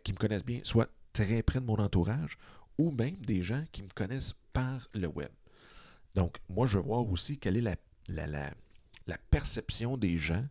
qui 0.04 0.12
me 0.12 0.18
connaissent 0.18 0.44
bien, 0.44 0.60
soit 0.62 0.90
très 1.24 1.42
près 1.42 1.60
de 1.60 1.64
mon 1.64 1.78
entourage, 1.78 2.36
ou 2.78 2.90
même 2.90 3.16
des 3.16 3.42
gens 3.42 3.64
qui 3.72 3.82
me 3.82 3.88
connaissent 3.88 4.34
par 4.52 4.86
le 4.92 5.06
web. 5.06 5.30
Donc, 6.14 6.38
moi, 6.48 6.66
je 6.66 6.78
veux 6.78 6.84
voir 6.84 7.08
aussi 7.08 7.38
quelle 7.38 7.56
est 7.56 7.62
la, 7.62 7.76
la, 8.08 8.26
la, 9.06 9.18
perception 9.30 9.96
des 9.96 10.18
gens 10.18 10.44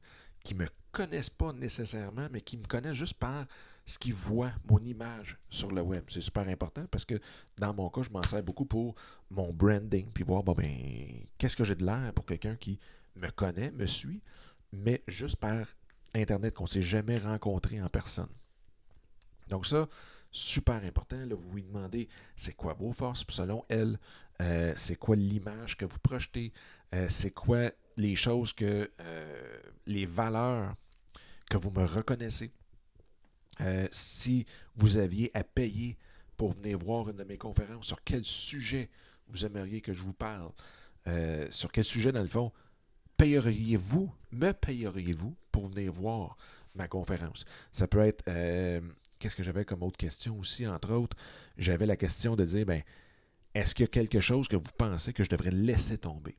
qui 0.43 0.55
ne 0.55 0.63
me 0.63 0.67
connaissent 0.91 1.29
pas 1.29 1.53
nécessairement, 1.53 2.27
mais 2.31 2.41
qui 2.41 2.57
me 2.57 2.65
connaissent 2.65 2.97
juste 2.97 3.15
par 3.15 3.45
ce 3.85 3.99
qu'ils 3.99 4.13
voient, 4.13 4.53
mon 4.67 4.79
image 4.79 5.37
sur 5.49 5.71
le 5.71 5.81
web. 5.81 6.03
C'est 6.09 6.21
super 6.21 6.47
important 6.47 6.85
parce 6.89 7.05
que 7.05 7.19
dans 7.57 7.73
mon 7.73 7.89
cas, 7.89 8.01
je 8.01 8.09
m'en 8.09 8.23
sers 8.23 8.41
beaucoup 8.41 8.65
pour 8.65 8.95
mon 9.29 9.53
branding, 9.53 10.09
puis 10.11 10.23
voir, 10.23 10.43
bon, 10.43 10.53
ben, 10.53 10.67
qu'est-ce 11.37 11.55
que 11.55 11.63
j'ai 11.63 11.75
de 11.75 11.85
l'air 11.85 12.11
pour 12.13 12.25
quelqu'un 12.25 12.55
qui 12.55 12.79
me 13.15 13.29
connaît, 13.29 13.71
me 13.71 13.85
suit, 13.85 14.21
mais 14.71 15.03
juste 15.07 15.35
par 15.35 15.67
Internet, 16.15 16.55
qu'on 16.55 16.63
ne 16.63 16.69
s'est 16.69 16.81
jamais 16.81 17.17
rencontré 17.19 17.81
en 17.81 17.89
personne. 17.89 18.29
Donc 19.47 19.65
ça, 19.67 19.87
super 20.35 20.83
important. 20.83 21.17
Là, 21.17 21.35
vous 21.35 21.55
lui 21.55 21.63
demandez 21.63 22.07
c'est 22.35 22.55
quoi 22.55 22.73
vos 22.73 22.91
forces, 22.91 23.23
selon 23.29 23.63
elle, 23.69 23.97
euh, 24.41 24.73
c'est 24.75 24.95
quoi 24.95 25.15
l'image 25.15 25.77
que 25.77 25.85
vous 25.85 25.99
projetez, 25.99 26.51
euh, 26.93 27.07
c'est 27.09 27.31
quoi 27.31 27.71
les 27.97 28.15
choses 28.15 28.51
que, 28.53 28.89
euh, 28.99 29.57
les 29.85 30.05
valeurs 30.05 30.75
que 31.49 31.57
vous 31.57 31.71
me 31.71 31.85
reconnaissez. 31.85 32.51
si 33.89 34.45
vous 34.75 34.97
aviez 34.97 35.31
à 35.33 35.41
payer 35.45 35.97
pour 36.35 36.51
venir 36.51 36.77
voir 36.77 37.09
une 37.09 37.15
de 37.15 37.23
mes 37.23 37.37
conférences, 37.37 37.87
sur 37.87 38.03
quel 38.03 38.25
sujet 38.25 38.89
vous 39.29 39.45
aimeriez 39.45 39.79
que 39.79 39.93
je 39.93 40.03
vous 40.03 40.13
parle, 40.13 40.51
sur 41.51 41.71
quel 41.71 41.85
sujet, 41.85 42.11
dans 42.11 42.21
le 42.21 42.27
fond, 42.27 42.51
payeriez-vous, 43.15 44.13
me 44.33 44.51
payeriez-vous 44.51 45.37
pour 45.53 45.67
venir 45.67 45.93
voir 45.93 46.35
ma 46.73 46.89
conférence? 46.89 47.45
Ça 47.71 47.87
peut 47.87 48.01
être 48.01 48.25
qu'est-ce 49.25 49.35
que 49.35 49.41
j'avais 49.41 49.65
comme 49.65 49.81
autre 49.81 49.97
question 49.97 50.37
aussi, 50.37 50.67
entre 50.67 50.93
autres? 50.93 51.17
J'avais 51.57 51.87
la 51.87 51.95
question 51.95 52.35
de 52.35 52.45
dire, 52.45 52.63
ben, 52.63 52.83
est-ce 53.55 53.73
qu'il 53.73 53.85
y 53.85 53.87
a 53.87 53.91
quelque 53.91 54.19
chose 54.19 54.47
que 54.47 54.55
vous 54.55 54.71
pensez 54.77 55.13
que 55.13 55.23
je 55.23 55.29
devrais 55.31 55.49
laisser 55.49 55.97
tomber? 55.97 56.37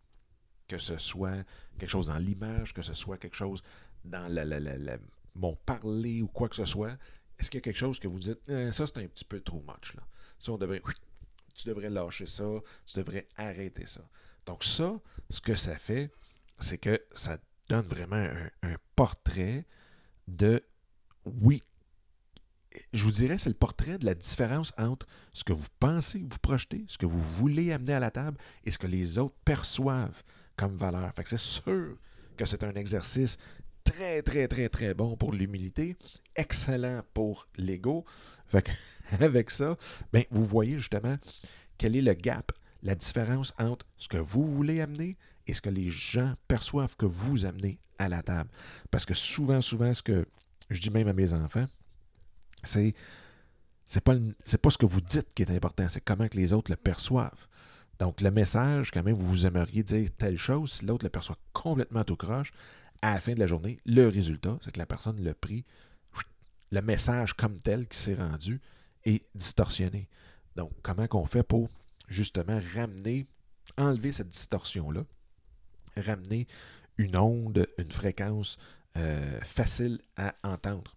Que 0.68 0.78
ce 0.78 0.96
soit 0.96 1.44
quelque 1.80 1.90
chose 1.90 2.06
dans 2.06 2.18
l'image, 2.18 2.72
que 2.72 2.82
ce 2.82 2.94
soit 2.94 3.18
quelque 3.18 3.34
chose 3.34 3.60
dans 4.04 4.32
la, 4.32 4.98
mon 5.34 5.56
parler 5.56 6.22
ou 6.22 6.28
quoi 6.28 6.48
que 6.48 6.54
ce 6.54 6.64
soit. 6.64 6.96
Est-ce 7.40 7.50
qu'il 7.50 7.58
y 7.58 7.60
a 7.60 7.62
quelque 7.62 7.76
chose 7.76 7.98
que 7.98 8.06
vous 8.06 8.20
dites, 8.20 8.38
eh, 8.46 8.70
ça 8.70 8.86
c'est 8.86 8.98
un 8.98 9.08
petit 9.08 9.24
peu 9.24 9.40
trop 9.40 9.64
much, 9.66 9.94
là. 9.96 10.06
Ça, 10.38 10.52
on 10.52 10.56
devrait, 10.56 10.80
tu 11.56 11.66
devrais 11.66 11.90
lâcher 11.90 12.26
ça, 12.26 12.44
tu 12.86 12.98
devrais 12.98 13.26
arrêter 13.36 13.86
ça. 13.86 14.08
Donc 14.46 14.62
ça, 14.62 14.94
ce 15.28 15.40
que 15.40 15.56
ça 15.56 15.76
fait, 15.76 16.12
c'est 16.60 16.78
que 16.78 17.02
ça 17.10 17.38
donne 17.68 17.86
vraiment 17.86 18.28
un 18.62 18.76
portrait 18.94 19.66
de, 20.28 20.62
oui, 21.24 21.60
je 22.92 23.02
vous 23.04 23.10
dirais, 23.10 23.38
c'est 23.38 23.48
le 23.48 23.54
portrait 23.54 23.98
de 23.98 24.06
la 24.06 24.14
différence 24.14 24.72
entre 24.78 25.06
ce 25.32 25.44
que 25.44 25.52
vous 25.52 25.66
pensez, 25.78 26.18
vous 26.18 26.38
projetez, 26.40 26.84
ce 26.88 26.98
que 26.98 27.06
vous 27.06 27.20
voulez 27.20 27.72
amener 27.72 27.94
à 27.94 28.00
la 28.00 28.10
table 28.10 28.38
et 28.64 28.70
ce 28.70 28.78
que 28.78 28.86
les 28.86 29.18
autres 29.18 29.36
perçoivent 29.44 30.22
comme 30.56 30.74
valeur. 30.74 31.12
Fait 31.14 31.22
que 31.22 31.30
c'est 31.30 31.38
sûr 31.38 31.96
que 32.36 32.44
c'est 32.44 32.64
un 32.64 32.74
exercice 32.74 33.36
très, 33.84 34.22
très, 34.22 34.48
très, 34.48 34.68
très 34.68 34.94
bon 34.94 35.16
pour 35.16 35.32
l'humilité, 35.32 35.96
excellent 36.34 37.02
pour 37.14 37.48
l'ego. 37.56 38.04
Fait 38.46 38.68
avec 39.20 39.50
ça, 39.50 39.76
ben, 40.12 40.24
vous 40.30 40.44
voyez 40.44 40.78
justement 40.78 41.16
quel 41.78 41.96
est 41.96 42.02
le 42.02 42.14
gap, 42.14 42.52
la 42.82 42.94
différence 42.94 43.52
entre 43.58 43.86
ce 43.96 44.08
que 44.08 44.16
vous 44.16 44.44
voulez 44.44 44.80
amener 44.80 45.16
et 45.46 45.54
ce 45.54 45.60
que 45.60 45.70
les 45.70 45.88
gens 45.88 46.34
perçoivent 46.48 46.96
que 46.96 47.06
vous 47.06 47.44
amenez 47.44 47.78
à 47.98 48.08
la 48.08 48.22
table. 48.22 48.50
Parce 48.90 49.04
que 49.04 49.14
souvent, 49.14 49.60
souvent, 49.60 49.94
ce 49.94 50.02
que 50.02 50.26
je 50.70 50.80
dis 50.80 50.90
même 50.90 51.08
à 51.08 51.12
mes 51.12 51.32
enfants, 51.32 51.66
c'est 52.66 52.94
c'est 53.86 54.00
pas, 54.00 54.14
ce 54.14 54.78
que 54.78 54.86
vous 54.86 55.00
dites 55.00 55.32
qui 55.32 55.42
est 55.42 55.50
important, 55.50 55.88
c'est 55.88 56.00
comment 56.00 56.28
que 56.28 56.36
les 56.36 56.52
autres 56.52 56.72
le 56.72 56.76
perçoivent. 56.76 57.46
Donc, 58.00 58.20
le 58.20 58.30
message, 58.30 58.90
quand 58.90 59.02
même, 59.04 59.14
vous 59.14 59.46
aimeriez 59.46 59.84
dire 59.84 60.10
telle 60.18 60.36
chose, 60.36 60.72
si 60.72 60.84
l'autre 60.84 61.04
le 61.04 61.10
perçoit 61.10 61.38
complètement 61.52 62.02
tout 62.02 62.16
croche, 62.16 62.52
à 63.00 63.14
la 63.14 63.20
fin 63.20 63.34
de 63.34 63.38
la 63.38 63.46
journée, 63.46 63.78
le 63.86 64.08
résultat, 64.08 64.58
c'est 64.60 64.72
que 64.72 64.78
la 64.78 64.86
personne 64.86 65.22
l'a 65.22 65.34
pris, 65.34 65.64
le 66.72 66.82
message 66.82 67.34
comme 67.34 67.60
tel 67.60 67.86
qui 67.86 67.96
s'est 67.96 68.14
rendu 68.14 68.60
est 69.04 69.24
distorsionné. 69.36 70.08
Donc, 70.56 70.72
comment 70.82 71.06
qu'on 71.06 71.24
fait 71.24 71.44
pour 71.44 71.68
justement 72.08 72.58
ramener, 72.74 73.26
enlever 73.78 74.12
cette 74.12 74.30
distorsion-là, 74.30 75.04
ramener 75.96 76.48
une 76.98 77.16
onde, 77.16 77.66
une 77.78 77.92
fréquence 77.92 78.58
euh, 78.96 79.38
facile 79.42 80.00
à 80.16 80.34
entendre? 80.42 80.95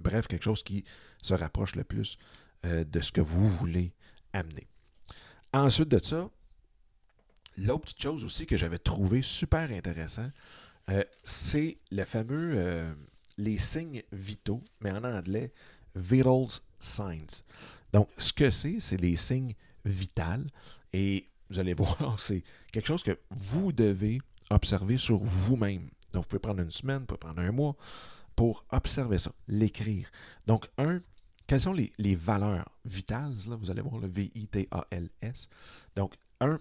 Bref, 0.00 0.26
quelque 0.26 0.44
chose 0.44 0.62
qui 0.62 0.84
se 1.22 1.34
rapproche 1.34 1.76
le 1.76 1.84
plus 1.84 2.18
euh, 2.66 2.84
de 2.84 3.00
ce 3.00 3.12
que 3.12 3.20
vous 3.20 3.48
voulez 3.48 3.92
amener. 4.32 4.66
Ensuite 5.52 5.88
de 5.88 5.98
ça, 6.02 6.30
l'autre 7.56 7.82
petite 7.82 8.02
chose 8.02 8.24
aussi 8.24 8.46
que 8.46 8.56
j'avais 8.56 8.78
trouvé 8.78 9.22
super 9.22 9.70
intéressant, 9.70 10.30
euh, 10.88 11.02
c'est 11.22 11.78
le 11.90 12.04
fameux, 12.04 12.94
les 13.36 13.58
signes 13.58 14.02
vitaux, 14.12 14.62
mais 14.80 14.90
en 14.90 15.04
anglais, 15.04 15.52
vital 15.94 16.46
signs. 16.78 17.42
Donc, 17.92 18.08
ce 18.18 18.32
que 18.32 18.50
c'est, 18.50 18.80
c'est 18.80 18.96
les 18.96 19.16
signes 19.16 19.54
vitaux. 19.84 20.46
Et 20.92 21.28
vous 21.48 21.58
allez 21.58 21.74
voir, 21.78 22.18
c'est 22.18 22.42
quelque 22.72 22.86
chose 22.86 23.02
que 23.02 23.18
vous 23.30 23.72
devez 23.72 24.20
observer 24.50 24.96
sur 24.96 25.18
vous-même. 25.18 25.88
Donc, 26.12 26.24
vous 26.24 26.28
pouvez 26.28 26.40
prendre 26.40 26.60
une 26.60 26.70
semaine, 26.70 27.00
vous 27.00 27.06
pouvez 27.06 27.18
prendre 27.18 27.40
un 27.40 27.52
mois 27.52 27.76
pour 28.40 28.64
observer 28.70 29.18
ça, 29.18 29.32
l'écrire. 29.48 30.10
Donc, 30.46 30.66
un, 30.78 31.02
quelles 31.46 31.60
sont 31.60 31.74
les, 31.74 32.14
valeurs 32.14 32.70
vitales? 32.86 33.34
Là, 33.46 33.56
vous 33.56 33.70
allez 33.70 33.82
voir 33.82 34.00
le 34.00 34.08
V-I-T-A-L-S. 34.08 35.48
Donc, 35.94 36.14
un, 36.40 36.58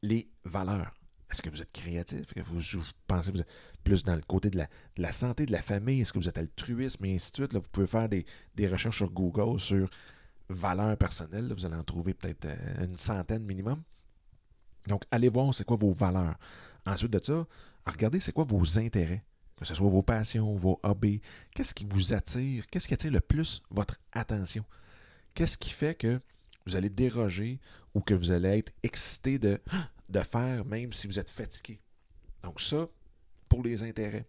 les 0.00 0.30
valeurs. 0.46 0.94
Est-ce 1.30 1.42
que 1.42 1.50
vous 1.50 1.60
êtes 1.60 1.70
créatif? 1.70 2.20
Est-ce 2.20 2.32
que 2.32 2.40
vous, 2.40 2.82
pensez 3.06 3.30
que 3.30 3.36
vous 3.36 3.42
êtes 3.42 3.50
plus 3.84 4.02
dans 4.04 4.14
le 4.14 4.22
côté 4.22 4.48
de 4.48 4.58
la, 4.96 5.12
santé, 5.12 5.44
de 5.44 5.52
la 5.52 5.60
famille? 5.60 6.00
Est-ce 6.00 6.14
que 6.14 6.18
vous 6.18 6.30
êtes 6.30 6.38
altruiste? 6.38 6.98
Mais 7.00 7.14
ainsi 7.14 7.30
de 7.32 7.36
suite? 7.36 7.52
Là, 7.52 7.60
vous 7.60 7.68
pouvez 7.70 7.86
faire 7.86 8.08
des, 8.08 8.24
recherches 8.66 8.96
sur 8.96 9.10
Google 9.10 9.60
sur 9.60 9.90
valeurs 10.48 10.96
personnelles. 10.96 11.52
vous 11.52 11.66
allez 11.66 11.76
en 11.76 11.84
trouver 11.84 12.14
peut-être 12.14 12.46
euh, 12.46 12.84
une 12.86 12.96
centaine 12.96 13.44
minimum. 13.44 13.82
Donc, 14.86 15.04
allez 15.10 15.28
voir 15.28 15.52
c'est 15.52 15.64
quoi 15.64 15.76
vos 15.76 15.92
valeurs. 15.92 16.38
Ensuite 16.86 17.12
de 17.12 17.20
ça, 17.22 17.46
regardez 17.84 18.18
c'est 18.20 18.32
quoi 18.32 18.44
vos 18.44 18.78
intérêts, 18.78 19.22
que 19.62 19.68
ce 19.68 19.74
soit 19.74 19.88
vos 19.88 20.02
passions, 20.02 20.54
vos 20.54 20.78
hobbies. 20.82 21.20
Qu'est-ce 21.54 21.74
qui 21.74 21.86
vous 21.88 22.12
attire? 22.12 22.66
Qu'est-ce 22.68 22.88
qui 22.88 22.94
attire 22.94 23.12
le 23.12 23.20
plus 23.20 23.62
votre 23.70 23.98
attention? 24.12 24.64
Qu'est-ce 25.34 25.56
qui 25.56 25.70
fait 25.70 25.94
que 25.94 26.20
vous 26.66 26.76
allez 26.76 26.90
déroger 26.90 27.58
ou 27.94 28.00
que 28.00 28.14
vous 28.14 28.30
allez 28.30 28.58
être 28.58 28.72
excité 28.82 29.38
de, 29.38 29.60
faire 30.30 30.64
même 30.64 30.92
si 30.92 31.06
vous 31.06 31.18
êtes 31.18 31.30
fatigué? 31.30 31.80
Donc 32.42 32.60
ça, 32.60 32.88
pour 33.48 33.62
les 33.62 33.82
intérêts. 33.82 34.26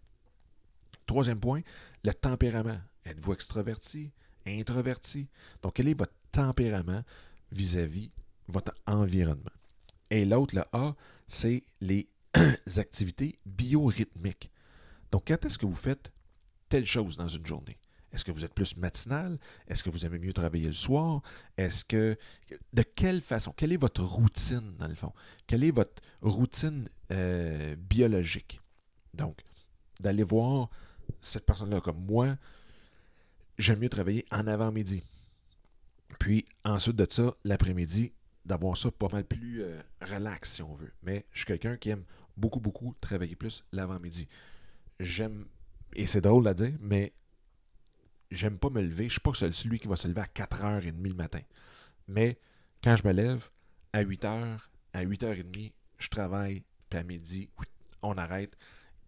Troisième 1.05 1.39
point, 1.39 1.61
le 2.03 2.13
tempérament. 2.13 2.79
Êtes-vous 3.05 3.33
extraverti, 3.33 4.11
introverti? 4.47 5.27
Donc, 5.61 5.73
quel 5.73 5.89
est 5.89 5.93
votre 5.93 6.13
tempérament 6.31 7.03
vis-à-vis 7.51 8.07
-vis 8.07 8.11
votre 8.47 8.73
environnement? 8.87 9.51
Et 10.09 10.25
l'autre, 10.25 10.55
le 10.55 10.63
A, 10.71 10.95
c'est 11.27 11.63
les 11.81 12.07
activités 12.77 13.39
biorhythmiques. 13.45 14.49
Donc, 15.13 15.25
quand 15.27 15.45
est-ce 15.45 15.59
que 15.59 15.67
vous 15.67 15.75
faites 15.75 16.11
telle 16.69 16.87
chose 16.87 17.17
dans 17.17 17.27
une 17.27 17.45
journée? 17.45 17.77
Est-ce 18.11 18.25
que 18.25 18.31
vous 18.31 18.43
êtes 18.43 18.53
plus 18.55 18.75
matinal? 18.77 19.37
Est-ce 19.67 19.83
que 19.83 19.91
vous 19.91 20.07
aimez 20.07 20.17
mieux 20.17 20.33
travailler 20.33 20.65
le 20.65 20.73
soir? 20.73 21.21
Est-ce 21.55 21.85
que. 21.85 22.17
De 22.73 22.81
quelle 22.81 23.21
façon? 23.21 23.53
Quelle 23.55 23.73
est 23.73 23.77
votre 23.77 24.01
routine, 24.01 24.73
dans 24.79 24.87
le 24.87 24.95
fond? 24.95 25.13
Quelle 25.45 25.63
est 25.65 25.69
votre 25.69 26.01
routine 26.23 26.89
euh, 27.11 27.75
biologique? 27.75 28.59
Donc, 29.13 29.41
d'aller 29.99 30.23
voir 30.23 30.71
cette 31.21 31.45
personne-là 31.45 31.79
comme 31.79 32.03
moi, 32.03 32.35
j'aime 33.59 33.81
mieux 33.81 33.89
travailler 33.89 34.25
en 34.31 34.47
avant-midi. 34.47 35.03
Puis, 36.17 36.43
ensuite 36.65 36.95
de 36.95 37.05
ça, 37.07 37.35
l'après-midi, 37.43 38.13
d'avoir 38.45 38.75
ça 38.77 38.89
pas 38.89 39.09
mal 39.09 39.25
plus 39.25 39.61
euh, 39.61 39.79
relax, 40.01 40.53
si 40.53 40.63
on 40.63 40.73
veut. 40.73 40.91
Mais 41.03 41.27
je 41.33 41.41
suis 41.41 41.45
quelqu'un 41.45 41.77
qui 41.77 41.89
aime 41.89 42.03
beaucoup, 42.35 42.59
beaucoup 42.59 42.95
travailler 42.99 43.35
plus 43.35 43.63
l'avant-midi. 43.71 44.27
J'aime, 44.99 45.45
et 45.93 46.07
c'est 46.07 46.21
drôle 46.21 46.47
à 46.47 46.53
dire, 46.53 46.73
mais 46.79 47.13
j'aime 48.31 48.57
pas 48.57 48.69
me 48.69 48.81
lever. 48.81 49.05
Je 49.05 49.13
suis 49.13 49.21
pas 49.21 49.33
celui 49.33 49.79
qui 49.79 49.87
va 49.87 49.95
se 49.95 50.07
lever 50.07 50.21
à 50.21 50.25
4h30 50.25 51.01
le 51.01 51.13
matin. 51.13 51.41
Mais 52.07 52.37
quand 52.83 52.95
je 52.95 53.07
me 53.07 53.13
lève, 53.13 53.49
à 53.93 54.03
8h, 54.03 54.59
à 54.93 55.05
8h30, 55.05 55.71
je 55.99 56.09
travaille, 56.09 56.63
puis 56.89 56.99
à 56.99 57.03
midi, 57.03 57.49
on 58.01 58.17
arrête 58.17 58.57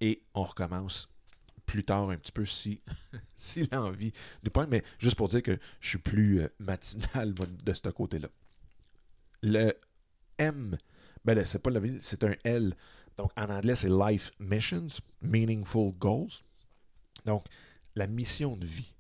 et 0.02 0.22
on 0.34 0.44
recommence 0.44 1.10
plus 1.66 1.84
tard 1.84 2.10
un 2.10 2.18
petit 2.18 2.32
peu 2.32 2.46
si, 2.46 2.82
si 3.36 3.68
l'envie 3.72 4.14
n'est 4.44 4.50
pas. 4.50 4.68
Mais 4.68 4.84
juste 5.00 5.16
pour 5.18 5.28
dire 5.28 5.42
que 5.42 5.58
je 5.80 5.90
suis 5.90 5.98
plus 5.98 6.42
euh, 6.42 6.48
matinal 6.60 7.34
de 7.34 7.74
ce 7.74 7.90
côté-là. 7.90 8.30
Le 9.42 9.74
M, 10.38 10.78
ben 11.24 11.46
c'est 11.46 11.60
pas 11.60 11.70
la 11.70 11.82
c'est 12.02 12.24
un 12.24 12.36
L. 12.44 12.76
Donc 13.18 13.32
en 13.38 13.50
anglais, 13.50 13.76
c'est 13.76 13.90
Life 13.90 14.32
Missions, 14.40 14.88
Meaningful 15.22 15.94
Goals. 15.94 16.44
Donc, 17.26 17.46
la 17.96 18.08
mission 18.08 18.56
de 18.56 18.66
vie. 18.66 18.94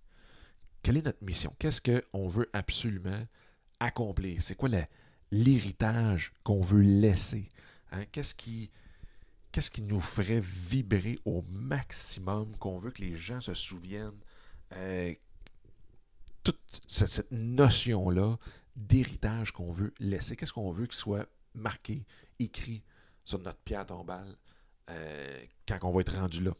Quelle 0.81 0.97
est 0.97 1.05
notre 1.05 1.23
mission? 1.23 1.53
Qu'est-ce 1.59 1.81
qu'on 1.81 2.27
veut 2.27 2.49
absolument 2.53 3.25
accomplir? 3.79 4.41
C'est 4.41 4.55
quoi 4.55 4.69
l'héritage 5.31 6.31
qu'on 6.43 6.61
veut 6.61 6.81
laisser? 6.81 7.49
Hein? 7.91 8.05
Qu'est-ce 8.11 8.35
qui, 8.35 8.71
nous 9.81 9.99
ferait 9.99 10.41
vibrer 10.41 11.19
au 11.25 11.43
maximum, 11.49 12.55
qu'on 12.57 12.77
veut 12.77 12.91
que 12.91 13.01
les 13.01 13.15
gens 13.15 13.41
se 13.41 13.53
souviennent? 13.53 14.19
Euh, 14.73 15.13
toute 16.43 16.59
cette 16.87 17.31
notion-là 17.31 18.37
d'héritage 18.75 19.51
qu'on 19.51 19.71
veut 19.71 19.93
laisser? 19.99 20.35
Qu'est-ce 20.35 20.53
qu'on 20.53 20.71
veut 20.71 20.85
qu'il 20.85 20.95
soit 20.95 21.27
marqué, 21.53 22.05
écrit 22.39 22.83
sur 23.25 23.39
notre 23.39 23.59
pierre 23.59 23.85
tombale 23.85 24.37
euh, 24.89 25.43
quand 25.67 25.79
on 25.83 25.91
va 25.91 26.01
être 26.01 26.15
rendu 26.15 26.43
là. 26.43 26.51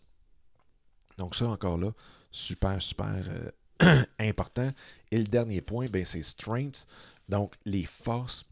Donc 1.18 1.36
ça, 1.36 1.48
encore 1.48 1.78
là, 1.78 1.92
super, 2.32 2.82
super 2.82 3.24
euh, 3.84 4.04
important. 4.20 4.72
Et 5.12 5.18
le 5.18 5.26
dernier 5.26 5.62
point, 5.62 5.86
ben, 5.86 6.04
c'est 6.04 6.24
strengths. 6.24 6.86
Donc 7.30 7.56
les 7.66 7.86
forces, 7.86 8.46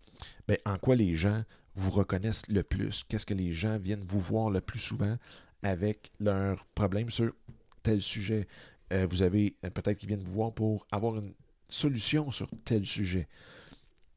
ben, 0.47 0.57
en 0.65 0.77
quoi 0.77 0.95
les 0.95 1.15
gens 1.15 1.43
vous 1.75 1.91
reconnaissent 1.91 2.47
le 2.47 2.63
plus? 2.63 3.03
Qu'est-ce 3.03 3.25
que 3.25 3.33
les 3.33 3.53
gens 3.53 3.77
viennent 3.77 4.05
vous 4.05 4.19
voir 4.19 4.49
le 4.49 4.61
plus 4.61 4.79
souvent 4.79 5.17
avec 5.63 6.11
leurs 6.19 6.63
problèmes 6.75 7.09
sur 7.09 7.33
tel 7.81 8.01
sujet? 8.01 8.47
Euh, 8.93 9.07
vous 9.09 9.23
avez 9.23 9.57
peut-être 9.61 9.97
qu'ils 9.97 10.07
viennent 10.07 10.23
vous 10.23 10.33
voir 10.33 10.53
pour 10.53 10.85
avoir 10.91 11.17
une 11.17 11.33
solution 11.67 12.29
sur 12.31 12.47
tel 12.63 12.85
sujet. 12.85 13.27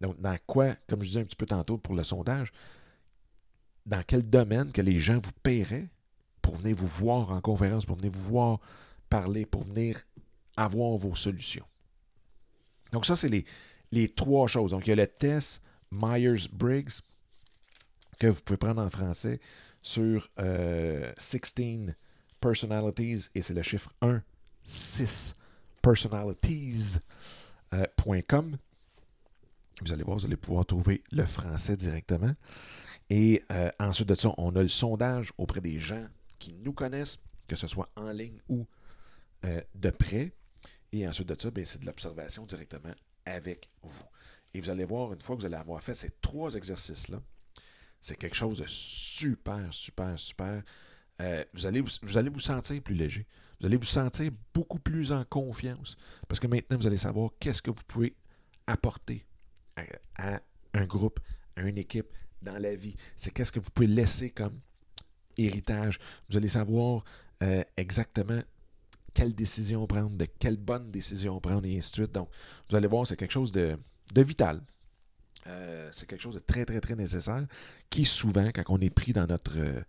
Donc, 0.02 0.20
dans 0.20 0.36
quoi, 0.46 0.76
comme 0.88 1.02
je 1.02 1.08
disais 1.08 1.20
un 1.20 1.24
petit 1.24 1.36
peu 1.36 1.46
tantôt 1.46 1.78
pour 1.78 1.94
le 1.94 2.04
sondage, 2.04 2.52
dans 3.86 4.02
quel 4.06 4.28
domaine 4.28 4.72
que 4.72 4.82
les 4.82 4.98
gens 4.98 5.18
vous 5.18 5.32
paieraient 5.42 5.88
pour 6.42 6.56
venir 6.56 6.76
vous 6.76 6.86
voir 6.86 7.32
en 7.32 7.40
conférence, 7.40 7.86
pour 7.86 7.96
venir 7.96 8.12
vous 8.12 8.28
voir 8.28 8.60
parler, 9.08 9.46
pour 9.46 9.62
venir 9.62 10.00
avoir 10.56 10.96
vos 10.98 11.14
solutions? 11.14 11.66
Donc, 12.92 13.06
ça, 13.06 13.16
c'est 13.16 13.28
les, 13.28 13.44
les 13.92 14.08
trois 14.08 14.48
choses. 14.48 14.72
Donc, 14.72 14.86
il 14.86 14.90
y 14.90 14.92
a 14.92 14.96
le 14.96 15.06
test 15.06 15.62
Myers-Briggs 15.90 17.00
que 18.18 18.26
vous 18.28 18.40
pouvez 18.42 18.56
prendre 18.56 18.82
en 18.82 18.90
français 18.90 19.40
sur 19.82 20.28
16 20.38 20.40
euh, 20.40 21.92
personalities 22.40 23.28
et 23.34 23.42
c'est 23.42 23.54
le 23.54 23.62
chiffre 23.62 23.90
1, 24.02 24.22
6 24.62 25.36
personalities. 25.82 26.98
Euh, 27.72 27.84
vous 29.80 29.92
allez 29.92 30.02
voir, 30.02 30.18
vous 30.18 30.26
allez 30.26 30.36
pouvoir 30.36 30.64
trouver 30.64 31.02
le 31.12 31.24
français 31.24 31.76
directement. 31.76 32.34
Et 33.10 33.42
euh, 33.52 33.70
ensuite 33.78 34.08
de 34.08 34.14
ça, 34.14 34.32
on 34.36 34.54
a 34.56 34.62
le 34.62 34.68
sondage 34.68 35.32
auprès 35.38 35.60
des 35.60 35.78
gens 35.78 36.06
qui 36.38 36.54
nous 36.54 36.72
connaissent, 36.72 37.18
que 37.46 37.56
ce 37.56 37.66
soit 37.66 37.88
en 37.96 38.10
ligne 38.10 38.40
ou 38.48 38.66
euh, 39.44 39.60
de 39.74 39.90
près. 39.90 40.32
Et 40.92 41.06
ensuite 41.06 41.28
de 41.28 41.40
ça, 41.40 41.50
ben, 41.50 41.64
c'est 41.64 41.80
de 41.80 41.86
l'observation 41.86 42.44
directement 42.44 42.94
avec 43.24 43.68
vous. 43.82 44.04
Et 44.54 44.60
vous 44.60 44.70
allez 44.70 44.84
voir, 44.84 45.12
une 45.12 45.20
fois 45.20 45.36
que 45.36 45.40
vous 45.40 45.46
allez 45.46 45.56
avoir 45.56 45.82
fait 45.82 45.94
ces 45.94 46.10
trois 46.20 46.54
exercices-là, 46.54 47.20
c'est 48.00 48.16
quelque 48.16 48.36
chose 48.36 48.58
de 48.58 48.66
super, 48.66 49.72
super, 49.72 50.18
super. 50.18 50.62
vous, 51.54 51.66
allez 51.66 51.80
vous 51.80 52.18
allez 52.18 52.30
vous 52.30 52.40
sentir 52.40 52.80
plus 52.82 52.94
léger. 52.94 53.26
Vous 53.60 53.66
allez 53.66 53.76
vous 53.76 53.84
sentir 53.84 54.30
beaucoup 54.54 54.78
plus 54.78 55.12
en 55.12 55.24
confiance. 55.24 55.96
Parce 56.28 56.40
que 56.40 56.46
maintenant, 56.46 56.76
vous 56.76 56.86
allez 56.86 56.98
savoir 56.98 57.30
qu'est-ce 57.40 57.62
que 57.62 57.70
vous 57.70 57.82
pouvez 57.86 58.14
apporter 58.66 59.24
à, 60.16 60.40
un 60.74 60.84
groupe, 60.86 61.20
à 61.56 61.62
une 61.62 61.78
équipe 61.78 62.08
dans 62.42 62.58
la 62.58 62.74
vie. 62.74 62.96
C'est 63.16 63.30
qu'est-ce 63.30 63.52
que 63.52 63.60
vous 63.60 63.70
pouvez 63.70 63.86
laisser 63.86 64.30
comme 64.30 64.58
héritage? 65.36 65.98
Vous 66.28 66.36
allez 66.36 66.48
savoir 66.48 67.04
euh, 67.42 67.62
exactement 67.76 68.40
quelle 69.14 69.34
décision 69.34 69.86
prendre, 69.86 70.10
de 70.10 70.26
quelle 70.38 70.56
bonne 70.56 70.90
décision 70.90 71.40
prendre, 71.40 71.66
et 71.66 71.76
ainsi 71.78 71.90
de 71.90 71.94
suite. 71.96 72.12
Donc, 72.12 72.28
vous 72.68 72.76
allez 72.76 72.88
voir, 72.88 73.06
c'est 73.06 73.16
quelque 73.16 73.32
chose 73.32 73.52
de, 73.52 73.78
vital. 74.14 74.60
Euh, 75.46 75.88
c'est 75.92 76.06
quelque 76.06 76.20
chose 76.20 76.34
de 76.34 76.40
très, 76.40 76.64
très, 76.64 76.80
très 76.80 76.96
nécessaire 76.96 77.46
qui, 77.88 78.04
souvent, 78.04 78.50
quand 78.52 78.64
on 78.68 78.80
est 78.80 78.90
pris 78.90 79.12
dans 79.12 79.26
notre, 79.26 79.58
euh, 79.58 79.80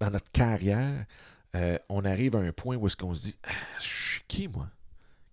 dans 0.00 0.10
notre 0.10 0.30
carrière, 0.32 1.06
on 1.88 2.04
arrive 2.04 2.34
à 2.34 2.40
un 2.40 2.50
point 2.50 2.74
où 2.76 2.84
est-ce 2.88 2.96
qu'on 2.96 3.14
se 3.14 3.26
dit 3.26 3.36
ah, 3.44 3.50
Je 3.78 3.86
suis 3.86 4.22
qui, 4.26 4.48
moi? 4.48 4.68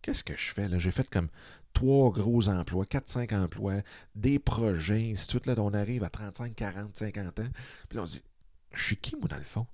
Qu'est-ce 0.04 0.24
que 0.24 0.38
je 0.38 0.54
fais 0.54 0.68
là 0.68 0.78
J'ai 0.78 0.92
fait 0.92 1.10
comme 1.10 1.30
trois 1.74 2.12
gros 2.12 2.50
emplois, 2.50 2.86
quatre, 2.86 3.10
cinq 3.10 3.34
emplois, 3.34 3.82
des 4.16 4.40
projets, 4.40 5.12
ainsi 5.12 5.26
de 5.26 5.30
suite. 5.32 5.46
Là, 5.46 5.56
on 5.58 5.74
arrive 5.74 6.04
à 6.04 6.10
35, 6.10 6.56
40, 6.56 6.96
50 6.96 7.40
ans. 7.40 7.48
Puis 7.90 7.98
là, 7.98 8.04
on 8.04 8.06
dit, 8.06 8.22
je 8.74 8.84
suis 8.84 8.98
qui, 8.98 9.16
moi, 9.16 9.28
dans 9.28 9.38
le 9.38 9.44
fond? 9.44 9.68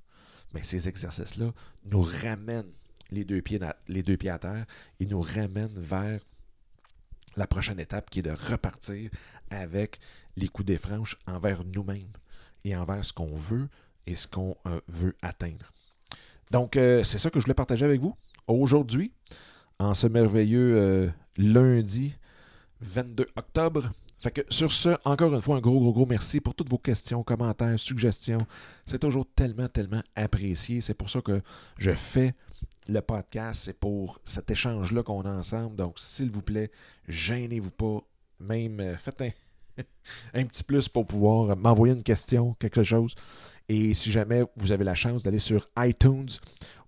Mais 0.53 0.63
ces 0.63 0.87
exercices-là 0.87 1.51
nous 1.85 2.01
ramènent 2.01 2.71
les 3.11 3.23
deux, 3.23 3.41
pieds, 3.41 3.59
les 3.87 4.03
deux 4.03 4.17
pieds 4.17 4.29
à 4.29 4.39
terre 4.39 4.65
et 4.99 5.05
nous 5.05 5.21
ramènent 5.21 5.77
vers 5.79 6.21
la 7.35 7.47
prochaine 7.47 7.79
étape 7.79 8.09
qui 8.09 8.19
est 8.19 8.23
de 8.23 8.31
repartir 8.31 9.09
avec 9.49 9.99
les 10.35 10.47
coups 10.47 10.65
des 10.65 10.77
franches 10.77 11.17
envers 11.27 11.63
nous-mêmes 11.63 12.11
et 12.63 12.75
envers 12.75 13.03
ce 13.05 13.13
qu'on 13.13 13.35
veut 13.35 13.69
et 14.05 14.15
ce 14.15 14.27
qu'on 14.27 14.55
euh, 14.65 14.79
veut 14.87 15.15
atteindre. 15.21 15.73
Donc, 16.51 16.75
euh, 16.75 17.03
c'est 17.03 17.19
ça 17.19 17.29
que 17.29 17.39
je 17.39 17.45
voulais 17.45 17.53
partager 17.53 17.85
avec 17.85 18.01
vous 18.01 18.15
aujourd'hui, 18.47 19.11
en 19.79 19.93
ce 19.93 20.07
merveilleux 20.07 20.75
euh, 20.75 21.09
lundi 21.37 22.13
22 22.81 23.25
octobre. 23.35 23.91
Sur 24.49 24.71
ce, 24.71 24.89
encore 25.05 25.33
une 25.33 25.41
fois, 25.41 25.57
un 25.57 25.59
gros, 25.59 25.79
gros, 25.79 25.93
gros 25.93 26.05
merci 26.05 26.39
pour 26.39 26.55
toutes 26.55 26.69
vos 26.69 26.79
questions, 26.79 27.23
commentaires, 27.23 27.79
suggestions. 27.79 28.39
C'est 28.85 28.99
toujours 28.99 29.27
tellement, 29.35 29.67
tellement 29.67 30.01
apprécié. 30.15 30.81
C'est 30.81 30.95
pour 30.95 31.09
ça 31.09 31.21
que 31.21 31.41
je 31.77 31.91
fais 31.91 32.33
le 32.87 32.99
podcast. 33.01 33.63
C'est 33.65 33.79
pour 33.79 34.19
cet 34.23 34.49
échange-là 34.49 35.03
qu'on 35.03 35.21
a 35.21 35.29
ensemble. 35.29 35.75
Donc, 35.75 35.99
s'il 35.99 36.31
vous 36.31 36.41
plaît, 36.41 36.71
gênez-vous 37.07 37.71
pas. 37.71 37.99
Même 38.39 38.79
euh, 38.79 38.97
faites 38.97 39.21
un, 39.21 39.29
un 40.33 40.45
petit 40.45 40.63
plus 40.63 40.89
pour 40.89 41.05
pouvoir 41.05 41.55
m'envoyer 41.55 41.93
une 41.93 42.03
question, 42.03 42.55
quelque 42.59 42.83
chose. 42.83 43.13
Et 43.69 43.93
si 43.93 44.11
jamais 44.11 44.43
vous 44.55 44.71
avez 44.71 44.83
la 44.83 44.95
chance 44.95 45.23
d'aller 45.23 45.39
sur 45.39 45.69
iTunes 45.77 46.29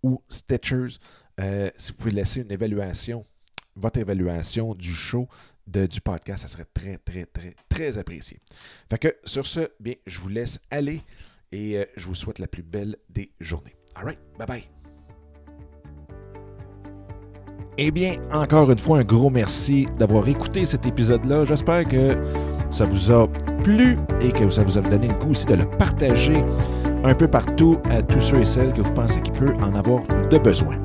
ou 0.02 0.22
Stitchers, 0.30 0.98
euh, 1.40 1.70
si 1.76 1.92
vous 1.92 1.98
pouvez 1.98 2.12
laisser 2.12 2.42
une 2.42 2.52
évaluation, 2.52 3.26
votre 3.80 4.00
évaluation 4.00 4.74
du 4.74 4.94
show, 4.94 5.28
du 5.68 6.02
podcast, 6.02 6.42
ça 6.44 6.48
serait 6.48 6.66
très, 6.74 6.98
très, 6.98 7.26
très, 7.26 7.54
très 7.70 7.98
apprécié. 7.98 8.40
Fait 8.90 8.98
que 8.98 9.16
sur 9.24 9.46
ce, 9.46 9.62
bien, 9.80 9.94
je 10.08 10.20
vous 10.20 10.30
laisse 10.30 10.60
aller 10.72 11.02
et 11.52 11.78
euh, 11.78 11.86
je 11.96 12.08
vous 12.08 12.16
souhaite 12.16 12.40
la 12.40 12.48
plus 12.48 12.64
belle 12.64 12.98
des 13.10 13.32
journées. 13.40 13.76
All 13.96 14.06
right, 14.06 14.20
bye 14.38 14.48
bye. 14.48 14.64
Eh 17.78 17.92
bien, 17.92 18.16
encore 18.34 18.70
une 18.72 18.80
fois, 18.80 19.00
un 19.00 19.04
gros 19.04 19.30
merci 19.30 19.88
d'avoir 19.98 20.28
écouté 20.28 20.66
cet 20.66 20.86
épisode-là. 20.86 21.46
J'espère 21.46 21.88
que 21.88 22.18
ça 22.72 22.86
vous 22.86 23.12
a 23.12 23.28
plu 23.64 23.98
et 24.22 24.32
que 24.32 24.50
ça 24.50 24.64
vous 24.64 24.78
a 24.78 24.82
donné 24.82 25.08
le 25.08 25.14
coup 25.14 25.30
aussi 25.30 25.46
de 25.46 25.56
le 25.56 25.66
partager 25.66 26.44
un 27.04 27.16
peu 27.16 27.28
partout 27.30 27.80
à 27.90 28.04
tous 28.04 28.20
ceux 28.20 28.42
et 28.42 28.46
celles 28.46 28.74
que 28.74 28.82
vous 28.82 28.94
pensez 28.94 29.22
qu'il 29.22 29.34
peut 29.34 29.54
en 29.62 29.74
avoir 29.76 30.04
de 30.30 30.38
besoin. 30.38 30.76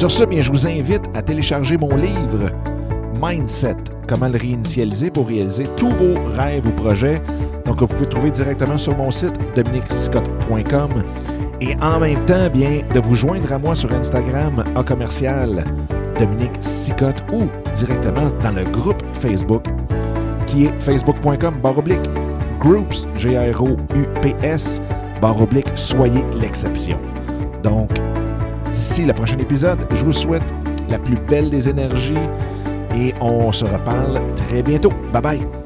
Sur 0.00 0.10
ce, 0.10 0.24
bien, 0.24 0.40
je 0.40 0.50
vous 0.50 0.66
invite 0.66 1.02
à 1.14 1.20
télécharger 1.20 1.76
mon 1.76 1.94
livre 1.94 2.50
Mindset, 3.22 3.76
comment 4.08 4.28
le 4.28 4.38
réinitialiser 4.38 5.10
pour 5.10 5.28
réaliser 5.28 5.64
tous 5.76 5.90
vos 5.90 6.14
rêves 6.34 6.66
ou 6.66 6.70
projets. 6.70 7.20
Donc, 7.66 7.80
vous 7.80 7.86
pouvez 7.86 8.08
trouver 8.08 8.30
directement 8.30 8.78
sur 8.78 8.96
mon 8.96 9.10
site 9.10 9.34
dominicscott.com 9.54 10.88
et 11.60 11.76
en 11.82 12.00
même 12.00 12.24
temps, 12.24 12.48
bien, 12.50 12.80
de 12.94 13.00
vous 13.00 13.14
joindre 13.14 13.52
à 13.52 13.58
moi 13.58 13.74
sur 13.74 13.92
Instagram 13.92 14.64
à 14.74 14.82
commercial 14.82 15.64
Dominique 16.18 16.56
Sicotte 16.62 17.22
ou 17.30 17.42
directement 17.74 18.30
dans 18.42 18.52
le 18.52 18.64
groupe 18.70 19.02
Facebook 19.12 19.64
qui 20.46 20.64
est 20.64 20.80
facebook.com 20.80 21.56
baroblique 21.62 22.08
groups, 22.58 23.06
G-R-O-U-P-S, 23.18 24.80
baroblique 25.20 25.68
soyez 25.74 26.24
l'exception. 26.40 26.96
Donc, 27.62 27.90
d'ici 28.70 29.04
le 29.04 29.12
prochain 29.12 29.38
épisode, 29.38 29.78
je 29.92 30.04
vous 30.04 30.12
souhaite 30.12 30.42
la 30.88 30.98
plus 30.98 31.16
belle 31.28 31.50
des 31.50 31.68
énergies 31.68 32.14
et 32.96 33.14
on 33.20 33.52
se 33.52 33.64
reparle 33.64 34.20
très 34.48 34.62
bientôt. 34.62 34.92
Bye 35.12 35.22
bye! 35.22 35.59